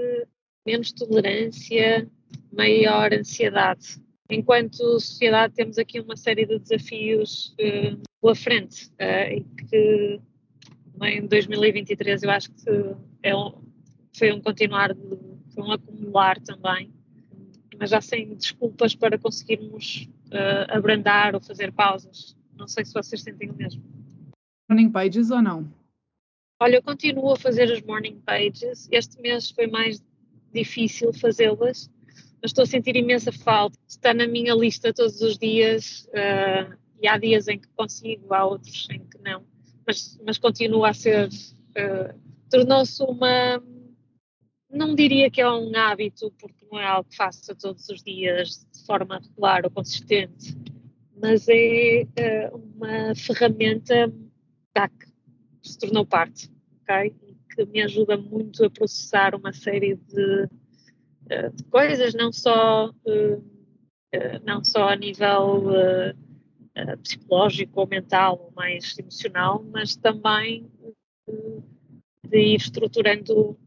[0.65, 2.09] menos tolerância,
[2.53, 4.01] maior ansiedade.
[4.31, 10.21] Enquanto sociedade temos aqui uma série de desafios uh, pela frente uh, e que
[11.03, 12.71] em 2023 eu acho que
[13.23, 13.72] é um,
[14.17, 15.19] foi um continuar, de,
[15.55, 16.93] foi um acumular também,
[17.79, 22.37] mas já sem desculpas para conseguirmos uh, abrandar ou fazer pausas.
[22.57, 23.83] Não sei se vocês sentem o mesmo.
[24.69, 25.69] Morning pages ou não?
[26.61, 28.89] Olha, eu continuo a fazer as morning pages.
[28.91, 30.03] Este mês foi mais
[30.55, 31.91] difícil fazê-las,
[32.41, 33.77] mas estou a sentir imensa falta.
[33.89, 38.45] Está na minha lista todos os dias uh, e há dias em que consigo, há
[38.45, 39.43] outros em que não.
[39.87, 41.29] Mas, mas continua a ser.
[41.29, 42.15] Uh,
[42.49, 43.63] Tornou-se uma.
[44.73, 48.67] Não diria que é um hábito, porque não é algo que faça todos os dias
[48.73, 50.57] de forma regular ou consistente,
[51.21, 52.05] mas é
[52.51, 54.11] uh, uma ferramenta
[54.75, 57.15] que se tornou parte, ok?
[57.23, 60.49] E que me ajuda muito a processar uma série de,
[61.29, 63.45] eh, de coisas, não só, uh,
[64.43, 70.67] não só a nível uh, psicológico ou mental ou mais emocional, mas também
[72.27, 73.59] de ir estruturando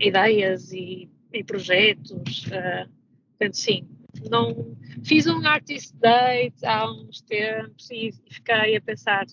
[0.00, 2.44] ideias e, e projetos.
[2.44, 3.86] portanto, sim,
[4.30, 9.26] não, fiz um artist date há uns tempos e, e fiquei a pensar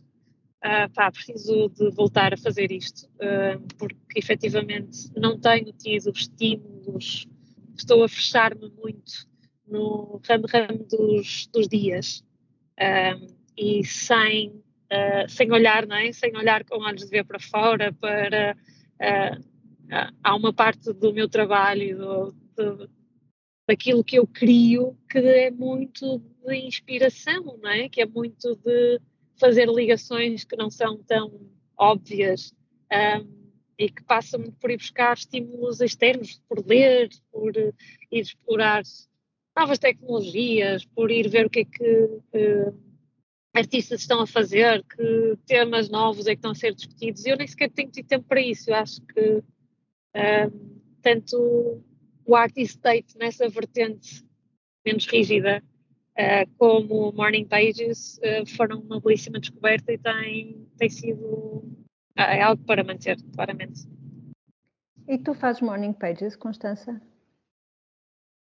[0.66, 7.28] uh, pá, preciso de voltar a fazer isto, uh, porque efetivamente não tenho tido estímulos,
[7.78, 9.28] estou a fechar-me muito
[9.68, 12.24] no ramo-ramo dos, dos dias
[13.58, 16.12] e sem, uh, sem olhar, não é?
[16.12, 18.56] sem olhar com olhos de ver para fora, para
[20.24, 22.90] há uma parte do meu trabalho, do, do,
[23.68, 27.90] daquilo que eu crio, que é muito de inspiração, não é?
[27.90, 29.00] Que é muito de
[29.40, 32.54] fazer ligações que não são tão óbvias
[32.92, 33.46] um,
[33.78, 37.74] e que passam por ir buscar estímulos externos, por ler, por ir
[38.12, 38.84] explorar
[39.58, 42.86] novas tecnologias, por ir ver o que é que uh,
[43.54, 47.26] artistas estão a fazer, que temas novos é que estão a ser discutidos.
[47.26, 48.70] Eu nem sequer tenho tido tempo para isso.
[48.70, 49.44] Eu acho que
[50.16, 51.84] um, tanto
[52.26, 54.26] o artist state nessa vertente
[54.86, 55.62] menos rígida
[56.18, 62.42] uh, como Morning Pages uh, foram uma belíssima descoberta e tem, tem sido uh, é
[62.42, 63.88] algo para manter, claramente.
[65.08, 67.00] E tu fazes Morning Pages, Constança?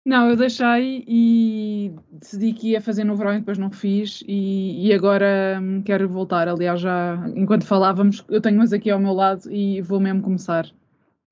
[0.05, 4.87] Não, eu deixei e decidi que ia fazer no verão e depois não fiz e,
[4.87, 6.47] e agora hum, quero voltar.
[6.49, 10.69] Aliás, já enquanto falávamos, eu tenho umas aqui ao meu lado e vou mesmo começar.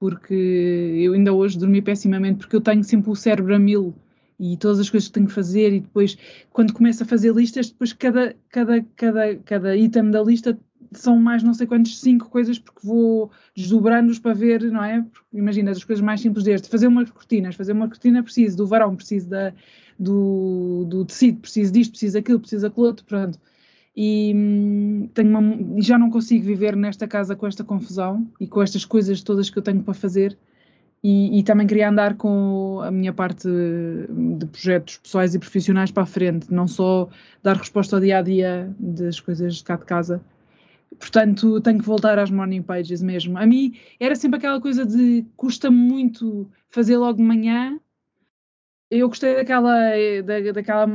[0.01, 3.93] Porque eu ainda hoje dormi pessimamente porque eu tenho sempre o cérebro a mil
[4.39, 6.17] e todas as coisas que tenho que fazer e depois
[6.51, 10.57] quando começo a fazer listas, depois cada, cada, cada, cada item da lista
[10.91, 15.03] são mais não sei quantos, cinco coisas porque vou desdobrando-os para ver, não é?
[15.03, 18.65] Porque, imagina, as coisas mais simples deste, fazer umas cortinas, fazer uma cortina preciso do
[18.65, 19.53] varão, preciso da,
[19.99, 23.39] do, do tecido, preciso disto, preciso daquilo, preciso daquilo outro, pronto.
[23.95, 28.61] E, hum, tenho uma, já não consigo viver nesta casa com esta confusão e com
[28.61, 30.37] estas coisas todas que eu tenho para fazer
[31.03, 36.03] e, e, também queria andar com a minha parte de projetos pessoais e profissionais para
[36.03, 37.09] a frente, não só
[37.41, 40.23] dar resposta ao dia a dia das coisas de cá de casa.
[40.99, 43.37] Portanto, tenho que voltar às morning pages mesmo.
[43.37, 47.79] A mim era sempre aquela coisa de custa muito fazer logo de manhã.
[48.91, 49.73] Eu gostei daquela,
[50.23, 50.85] da, daquela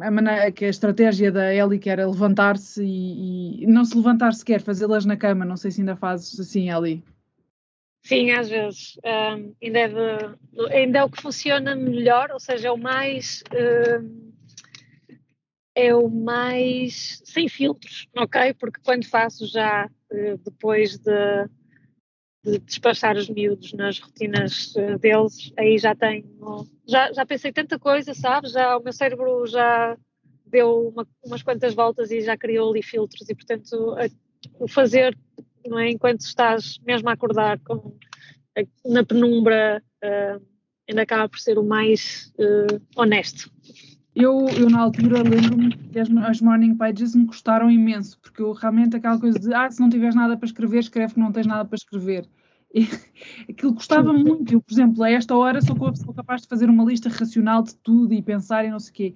[0.00, 4.32] a, maneira, que a estratégia da Ellie que era levantar-se e, e, não se levantar
[4.32, 5.44] sequer, fazê-las na cama.
[5.44, 7.02] Não sei se ainda fazes assim, Ellie.
[8.02, 8.98] Sim, às vezes.
[9.04, 13.42] Um, ainda, é de, ainda é o que funciona melhor, ou seja, é o mais.
[15.74, 18.52] É o mais sem filtros, ok?
[18.54, 21.48] Porque quando faço já uh, depois de,
[22.50, 26.24] de, despachar os miúdos nas rotinas uh, deles, aí já tenho.
[26.86, 28.52] Já, já pensei tanta coisa, sabes?
[28.52, 29.96] Já, o meu cérebro já
[30.46, 34.08] deu uma, umas quantas voltas e já criou ali filtros, e portanto, a,
[34.58, 35.16] o fazer
[35.68, 35.90] não é?
[35.90, 37.94] Enquanto estás mesmo a acordar com,
[38.86, 40.42] na penumbra, uh,
[40.88, 43.50] ainda acaba por ser o mais uh, honesto.
[44.14, 48.52] Eu, eu, na altura, lembro-me que as, as, morning pages me custaram imenso, porque eu
[48.52, 51.46] realmente aquela coisa de, ah, se não tiveres nada para escrever, escreve que não tens
[51.46, 52.26] nada para escrever.
[53.48, 54.52] Aquilo custava muito.
[54.52, 55.76] Eu, por exemplo, a esta hora sou,
[56.14, 59.14] capaz de fazer uma lista racional de tudo e pensar e não sei o quê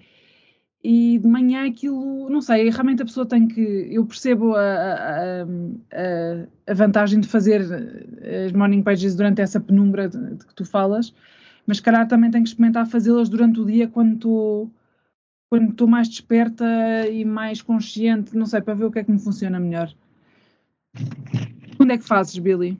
[0.84, 3.60] e de manhã aquilo, não sei, realmente a pessoa tem que.
[3.60, 7.62] Eu percebo a, a, a, a vantagem de fazer
[8.46, 11.14] as morning pages durante essa penumbra de, de, que tu falas,
[11.66, 14.70] mas calhar também tenho que experimentar fazê-las durante o dia quando estou
[15.48, 16.64] quando estou mais desperta
[17.10, 19.92] e mais consciente, não sei, para ver o que é que me funciona melhor.
[21.76, 22.78] Quando é que fazes, Billy?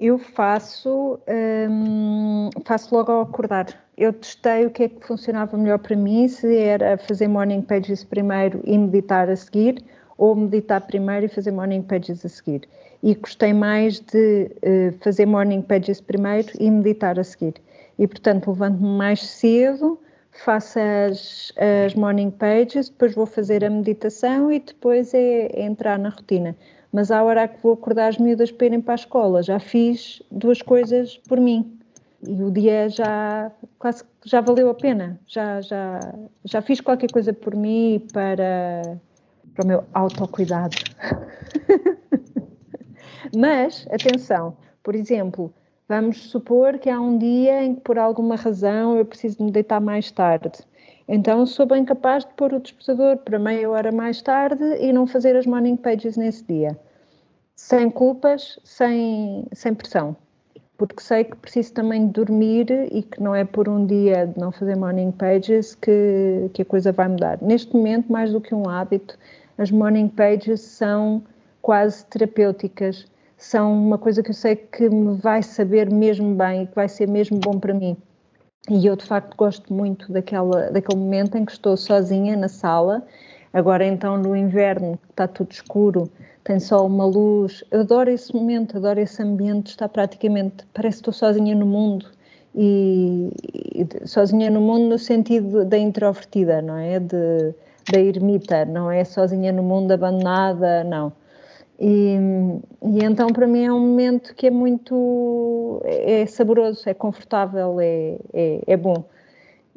[0.00, 1.20] Eu faço,
[1.68, 3.66] hum, faço logo ao acordar.
[3.98, 8.02] Eu testei o que é que funcionava melhor para mim, se era fazer morning pages
[8.02, 9.84] primeiro e meditar a seguir,
[10.16, 12.62] ou meditar primeiro e fazer morning pages a seguir.
[13.02, 17.56] E gostei mais de uh, fazer morning pages primeiro e meditar a seguir.
[17.98, 20.00] E portanto levanto-me mais cedo,
[20.32, 21.52] faço as,
[21.84, 26.56] as morning pages, depois vou fazer a meditação e depois é, é entrar na rotina.
[26.92, 30.22] Mas à hora que vou acordar as miúdas para irem para a escola, já fiz
[30.30, 31.78] duas coisas por mim.
[32.26, 35.18] E o dia já quase já valeu a pena.
[35.26, 36.00] Já, já,
[36.44, 38.98] já fiz qualquer coisa por mim para,
[39.54, 40.76] para o meu autocuidado.
[43.34, 45.54] Mas, atenção, por exemplo,
[45.90, 49.80] Vamos supor que há um dia em que, por alguma razão, eu preciso me deitar
[49.80, 50.52] mais tarde.
[51.12, 55.08] Então, sou bem capaz de pôr o despertador para meia hora mais tarde e não
[55.08, 56.78] fazer as morning pages nesse dia.
[57.56, 60.14] Sem culpas, sem, sem pressão.
[60.78, 64.52] Porque sei que preciso também dormir e que não é por um dia de não
[64.52, 67.42] fazer morning pages que, que a coisa vai mudar.
[67.42, 69.18] Neste momento, mais do que um hábito,
[69.58, 71.24] as morning pages são
[71.60, 73.04] quase terapêuticas
[73.36, 76.88] são uma coisa que eu sei que me vai saber mesmo bem e que vai
[76.88, 77.96] ser mesmo bom para mim.
[78.68, 83.02] E eu, de facto, gosto muito daquela, daquele momento em que estou sozinha na sala.
[83.52, 86.10] Agora, então, no inverno, está tudo escuro,
[86.44, 87.64] tem só uma luz.
[87.70, 89.68] Eu adoro esse momento, adoro esse ambiente.
[89.68, 92.06] Está praticamente, parece que estou sozinha no mundo.
[92.54, 93.30] E,
[93.74, 97.00] e sozinha no mundo no sentido da introvertida, não é?
[97.00, 97.54] De,
[97.90, 101.12] da ermita, não é sozinha no mundo abandonada, não
[101.80, 102.14] e,
[102.82, 107.80] e, então para mim é um momento que é muito é, é saboroso, é confortável,
[107.80, 109.08] é, é, é bom.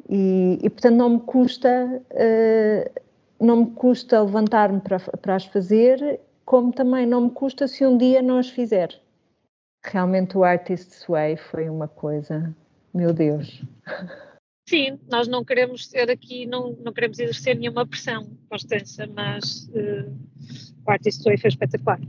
[0.08, 3.00] E, e, portanto não me custa uh,
[3.40, 7.96] não me custa levantar-me para, para as fazer, como também não me custa se um
[7.96, 9.00] dia não as fizer.
[9.82, 12.54] Realmente o Artist's Way foi uma coisa,
[12.92, 13.62] meu Deus.
[14.68, 20.73] Sim, nós não queremos ter aqui, não, não queremos exercer nenhuma pressão, Constança, mas uh,
[20.86, 22.00] o Artist Way foi espetacular.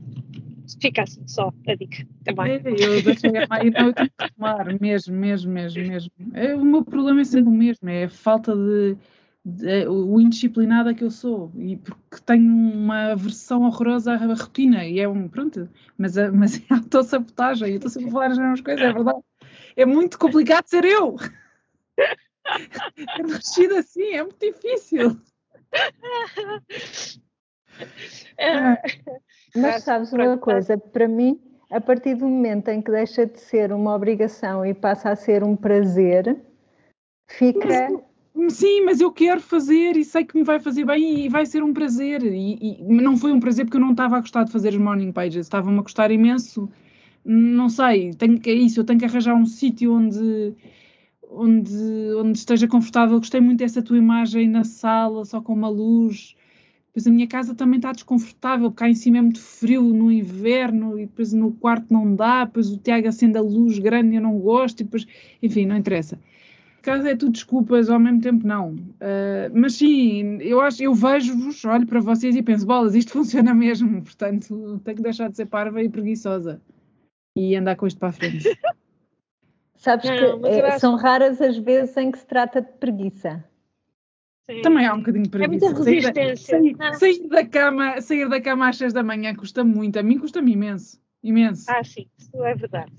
[0.82, 2.54] Fica assim só a dica também.
[2.54, 6.12] É, eu deixei a não, eu tenho que tomar mesmo, mesmo, mesmo, mesmo.
[6.34, 8.98] É, o meu problema é sempre o mesmo, é a falta de,
[9.44, 15.00] de, o indisciplinada que eu sou e porque tenho uma aversão horrorosa à rotina e
[15.00, 18.62] é um, pronto, mas, é, mas é autossabotagem, eu estou sempre a falar as mesmas
[18.62, 19.20] coisas, é verdade.
[19.78, 21.16] É muito complicado ser eu.
[23.28, 25.20] Nascido assim é muito difícil.
[28.38, 28.78] É.
[29.56, 31.40] Mas sabes uma coisa, para mim,
[31.72, 35.44] a partir do momento em que deixa de ser uma obrigação e passa a ser
[35.44, 36.38] um prazer,
[37.28, 37.90] fica.
[38.34, 41.46] Mas, sim, mas eu quero fazer e sei que me vai fazer bem e vai
[41.46, 42.22] ser um prazer.
[42.24, 44.78] E, e não foi um prazer porque eu não estava a gostar de fazer as
[44.78, 46.70] morning pages, estava-me a gostar imenso.
[47.24, 50.54] Não sei, tenho que, é isso, eu tenho que arranjar um sítio onde
[51.30, 51.74] onde,
[52.18, 53.18] onde esteja confortável.
[53.20, 56.36] Gostei muito dessa tua imagem na sala, só com uma luz.
[56.96, 60.98] Depois a minha casa também está desconfortável, cá em cima é muito frio no inverno
[60.98, 64.22] e depois no quarto não dá, depois o Tiago acende a luz grande e eu
[64.22, 65.06] não gosto, e depois,
[65.44, 66.18] enfim, não interessa.
[66.82, 68.76] Casa é tudo desculpas, ao mesmo tempo não.
[68.76, 73.54] Uh, mas sim, eu acho, eu vejo-vos, olho para vocês e penso, bolas, isto funciona
[73.54, 76.62] mesmo, portanto tenho que deixar de ser parva e preguiçosa
[77.38, 78.58] e andar com isto para a frente.
[79.76, 83.44] Sabes não, que é, são raras as vezes em que se trata de preguiça.
[84.50, 84.62] Sim.
[84.62, 85.66] Também há um bocadinho preguiça.
[85.66, 86.36] É muita resistência.
[86.36, 89.98] Sair, sair, sair, da cama, sair da cama às 6 da manhã custa muito.
[89.98, 91.02] A mim custa-me imenso.
[91.24, 91.66] Imenso.
[91.68, 92.94] Ah, sim, isso é verdade.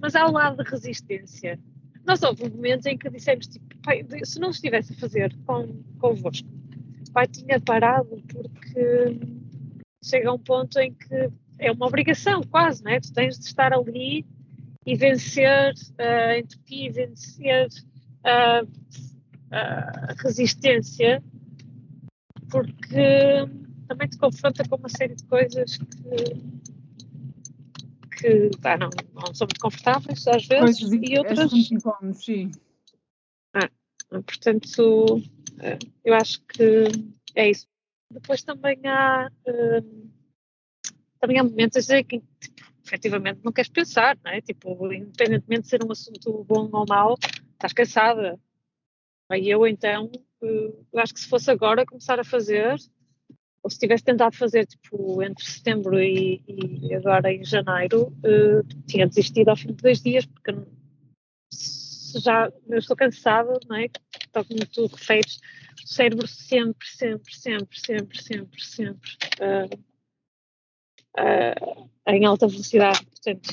[0.00, 1.58] Mas há o lado de resistência.
[2.06, 5.82] Nós houve um momento em que dissemos, tipo, pai, se não estivesse a fazer com,
[5.98, 6.48] convosco,
[7.14, 9.18] pai tinha parado porque
[10.04, 13.00] chega a um ponto em que é uma obrigação quase, não é?
[13.00, 14.26] Tu tens de estar ali
[14.84, 18.68] e vencer uh, entre ti, vencer uh,
[19.50, 21.22] a resistência,
[22.50, 23.46] porque
[23.86, 26.08] também te confronta com uma série de coisas que,
[28.16, 31.70] que ah, não, não são muito confortáveis às vezes pois, e outras.
[31.70, 32.50] Incómodos, sim.
[33.52, 33.68] Ah,
[34.10, 35.22] portanto,
[35.60, 36.84] eh, eu acho que
[37.34, 37.66] é isso.
[38.10, 40.10] Depois também há, uh,
[41.18, 44.40] também há momentos em que tipo, efetivamente não queres pensar, não é?
[44.40, 47.16] Tipo, independentemente de ser um assunto bom ou mau,
[47.54, 48.38] estás cansada.
[49.32, 50.10] E eu então,
[50.42, 52.76] eh, eu acho que se fosse agora começar a fazer,
[53.62, 59.06] ou se tivesse tentado fazer tipo entre setembro e, e agora em janeiro, uh, tinha
[59.06, 60.54] desistido ao fim de dois dias, porque
[62.20, 63.88] já eu estou cansada, não é?
[64.30, 65.40] Tal como tu referes,
[65.82, 69.10] o cérebro sempre, sempre, sempre, sempre, sempre, sempre
[69.40, 69.74] uh,
[71.18, 73.04] uh, em alta velocidade.
[73.06, 73.50] Portanto,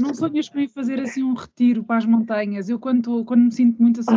[0.00, 2.68] não sonhas com ir fazer assim um retiro para as montanhas?
[2.68, 4.14] Eu quando, quando me sinto muito assim,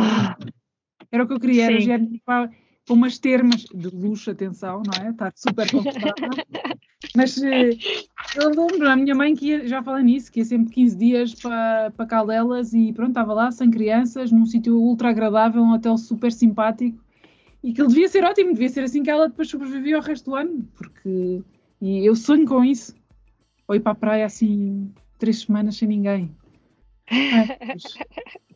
[1.10, 5.04] era o que eu queria, era já para, para umas termas de luxo, atenção, não
[5.04, 5.10] é?
[5.10, 6.44] Estar super confortável.
[7.14, 7.70] Mas eh,
[8.34, 11.34] eu lembro, a minha mãe que ia, já fala nisso, que ia sempre 15 dias
[11.34, 15.96] para, para Caldelas e pronto, estava lá sem crianças, num sítio ultra agradável, um hotel
[15.96, 17.04] super simpático
[17.62, 20.30] e que ele devia ser ótimo, devia ser assim que ela depois sobrevivia o resto
[20.30, 21.42] do ano, porque
[21.80, 22.94] e eu sonho com isso.
[23.68, 26.34] Ou ir para a praia assim três semanas sem ninguém.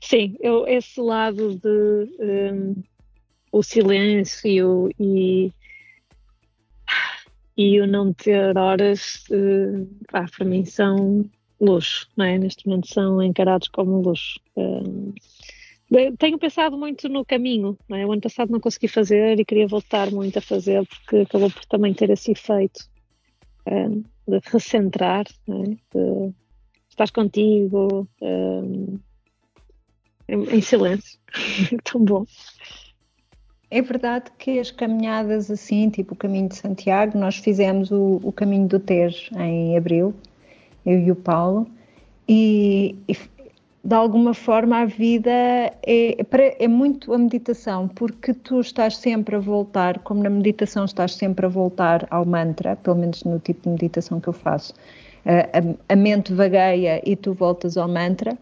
[0.00, 2.82] Sim, eu, esse lado de um,
[3.52, 5.52] o silêncio e,
[7.56, 11.24] e o não ter horas, uh, pá, para mim são
[11.60, 12.38] luxo, não é?
[12.38, 14.40] Neste momento são encarados como luxo.
[14.56, 15.12] Um,
[16.18, 18.06] tenho pensado muito no caminho, não é?
[18.06, 21.64] O ano passado não consegui fazer e queria voltar muito a fazer porque acabou por
[21.66, 22.88] também ter esse efeito
[23.66, 25.66] um, de recentrar, não é?
[25.66, 26.34] de
[26.88, 28.98] estar contigo um,
[30.28, 31.18] em, em silêncio.
[31.84, 32.24] Tão bom.
[33.70, 38.30] É verdade que as caminhadas assim, tipo o caminho de Santiago, nós fizemos o, o
[38.30, 40.14] caminho do Tejo em abril,
[40.84, 41.66] eu e o Paulo,
[42.28, 43.16] e, e
[43.84, 46.16] de alguma forma a vida é,
[46.58, 51.46] é, muito a meditação, porque tu estás sempre a voltar, como na meditação estás sempre
[51.46, 54.72] a voltar ao mantra, pelo menos no tipo de meditação que eu faço,
[55.26, 58.38] a, a mente vagueia e tu voltas ao mantra.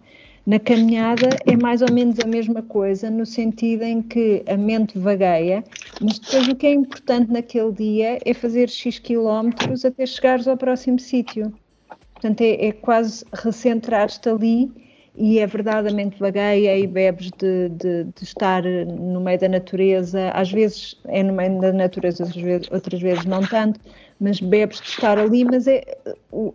[0.46, 4.98] Na caminhada é mais ou menos a mesma coisa, no sentido em que a mente
[4.98, 5.64] vagueia,
[6.00, 10.56] mas depois o que é importante naquele dia é fazer X quilómetros até chegares ao
[10.56, 11.52] próximo sítio.
[12.14, 14.70] Portanto, é, é quase recentrar-te ali
[15.16, 20.50] e é verdadeiramente vagueia e bebes de, de, de, estar no meio da natureza, às
[20.50, 23.80] vezes é no meio da natureza, outras vezes, outras vezes não tanto,
[24.20, 25.82] mas bebes de estar ali, mas é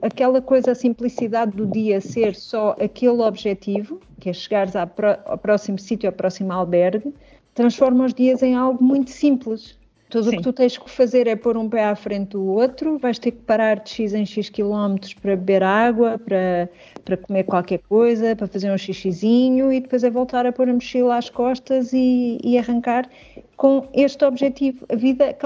[0.01, 4.89] aquela coisa, a simplicidade do dia ser só aquele objetivo, que é chegares ao,
[5.25, 7.13] ao próximo sítio, ao próximo albergue,
[7.53, 9.77] transforma os dias em algo muito simples.
[10.09, 12.99] Tudo o que tu tens que fazer é pôr um pé à frente do outro,
[12.99, 16.69] vais ter que parar de X em X quilómetros para beber água, para,
[17.05, 20.73] para comer qualquer coisa, para fazer um xixizinho e depois é voltar a pôr a
[20.73, 23.07] mochila às costas e, e arrancar
[23.55, 24.85] com este objetivo.
[24.89, 25.37] A vida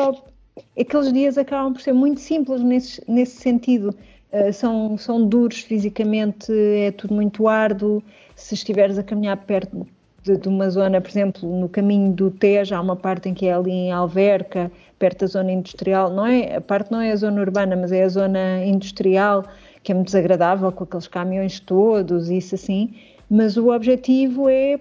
[0.79, 3.93] aqueles dias acabam por ser muito simples nesse, nesse sentido.
[4.31, 8.01] Uh, são, são duros fisicamente, é tudo muito árduo.
[8.35, 9.85] Se estiveres a caminhar perto
[10.23, 13.47] de, de, uma zona, por exemplo, no caminho do Tejo, há uma parte em que
[13.47, 16.57] é ali em Alverca, perto da zona industrial, não é?
[16.57, 19.45] A parte não é a zona urbana, mas é a zona industrial,
[19.83, 22.93] que é muito desagradável com aqueles caminhões todos, isso assim.
[23.29, 24.79] Mas o objetivo é,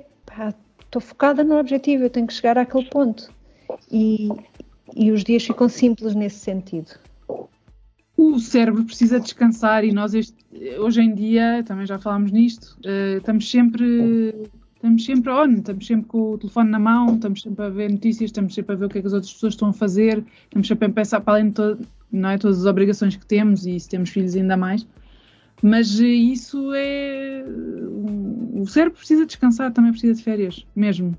[0.80, 3.30] estou focada no objetivo, eu tenho que chegar àquele ponto.
[3.90, 4.28] E,
[4.96, 6.92] e os dias ficam simples nesse sentido.
[8.16, 10.36] O cérebro precisa descansar e nós este,
[10.80, 16.06] hoje em dia, também já falámos nisto, uh, estamos sempre estamos sempre on, estamos sempre
[16.06, 18.88] com o telefone na mão, estamos sempre a ver notícias, estamos sempre a ver o
[18.88, 21.48] que é que as outras pessoas estão a fazer, estamos sempre a pensar para além
[21.48, 24.86] de todo, não é, todas as obrigações que temos e se temos filhos ainda mais.
[25.62, 27.44] Mas isso é.
[28.54, 31.16] O cérebro precisa descansar, também precisa de férias, mesmo.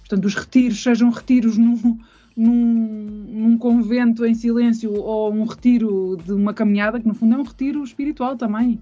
[0.00, 1.98] Portanto, os retiros, sejam retiros no,
[2.36, 7.38] num, num, convento em silêncio ou um retiro de uma caminhada, que no fundo é
[7.38, 8.80] um retiro espiritual também.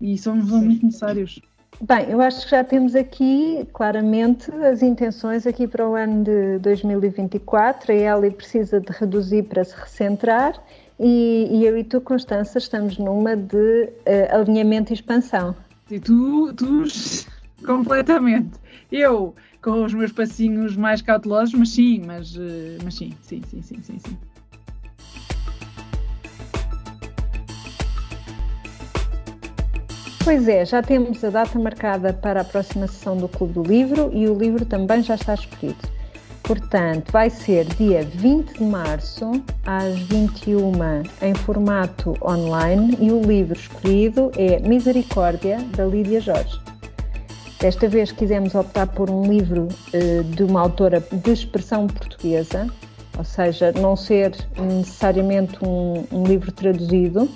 [0.00, 1.40] E são, são muito necessários.
[1.80, 6.58] Bem, eu acho que já temos aqui claramente as intenções aqui para o ano de
[6.58, 7.92] 2024.
[7.92, 10.62] A Eli precisa de reduzir para se recentrar
[11.02, 15.54] e, e eu e tu, Constança, estamos numa de uh, alinhamento e expansão.
[15.90, 16.84] E tu, tu
[17.66, 18.52] completamente.
[18.90, 23.62] Eu com os meus passinhos mais cautelosos, mas sim, mas, eh, mas sim, sim, sim,
[23.62, 24.18] sim, sim, sim.
[30.24, 34.10] Pois é, já temos a data marcada para a próxima sessão do Clube do Livro
[34.12, 36.01] e o livro também já está escolhido.
[36.42, 39.30] Portanto, vai ser dia 20 de março,
[39.64, 40.72] às 21
[41.22, 46.60] em formato online, e o livro escolhido é Misericórdia, da Lídia Jorge.
[47.60, 52.66] Desta vez quisemos optar por um livro uh, de uma autora de expressão portuguesa,
[53.16, 57.30] ou seja, não ser necessariamente um, um livro traduzido.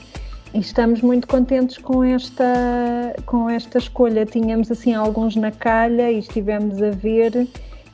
[0.53, 4.27] E estamos muito contentes com esta, com esta escolha.
[4.27, 7.47] Tínhamos assim alguns na calha e estivemos a ver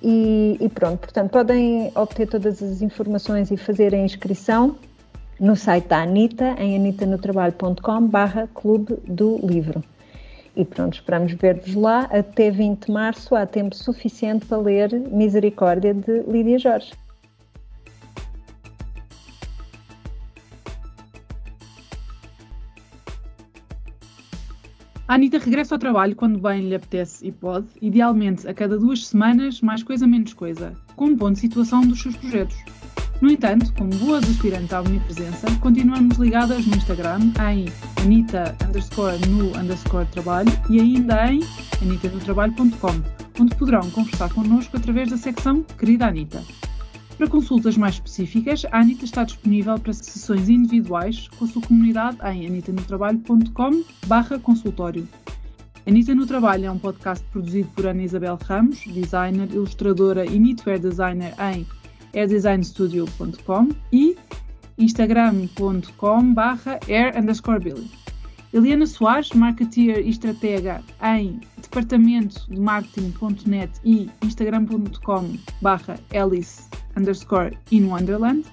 [0.02, 4.76] e, e, pronto, portanto, podem obter todas as informações e fazer a inscrição
[5.38, 9.82] no site da Anitta, em anitanotrabalho.com barra Clube do Livro.
[10.54, 12.00] E pronto, esperamos ver-vos lá.
[12.10, 16.92] Até 20 de março há tempo suficiente para ler Misericórdia de Lídia Jorge.
[25.12, 29.08] A Anitta regressa ao trabalho quando bem lhe apetece e pode, idealmente a cada duas
[29.08, 32.56] semanas, mais coisa menos coisa, com um ponto de situação dos seus projetos.
[33.20, 37.66] No entanto, como boas aspirantes à omnipresença, continuamos ligadas no Instagram em
[38.02, 41.40] Anita underscore no underscore trabalho e ainda em
[41.82, 43.02] anitanotrabalho.com,
[43.38, 46.42] onde poderão conversar connosco através da secção Querida Anita.
[47.16, 52.18] Para consultas mais específicas, a Anita está disponível para sessões individuais com a sua comunidade
[52.24, 55.06] em anitanotrabalho.com barra consultório.
[55.86, 60.78] Anita no Trabalho é um podcast produzido por Ana Isabel Ramos, designer, ilustradora e knitwear
[60.78, 61.66] designer em
[62.14, 64.16] airdesignstudio.com e
[64.78, 67.14] instagram.com barra air
[68.52, 77.86] Eliana Soares, marketeer e estratega em departamento de marketing.net e instagram.com barra alice underscore in
[77.86, 78.44] Wonderland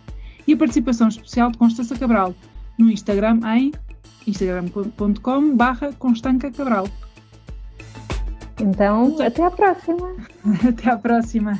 [0.48, 2.34] e a participação especial de Constança Cabral
[2.78, 3.72] no Instagram em
[4.26, 6.88] instagram.com barra Constanca Cabral.
[8.60, 10.16] Então, até à próxima.
[10.68, 11.60] até à próxima.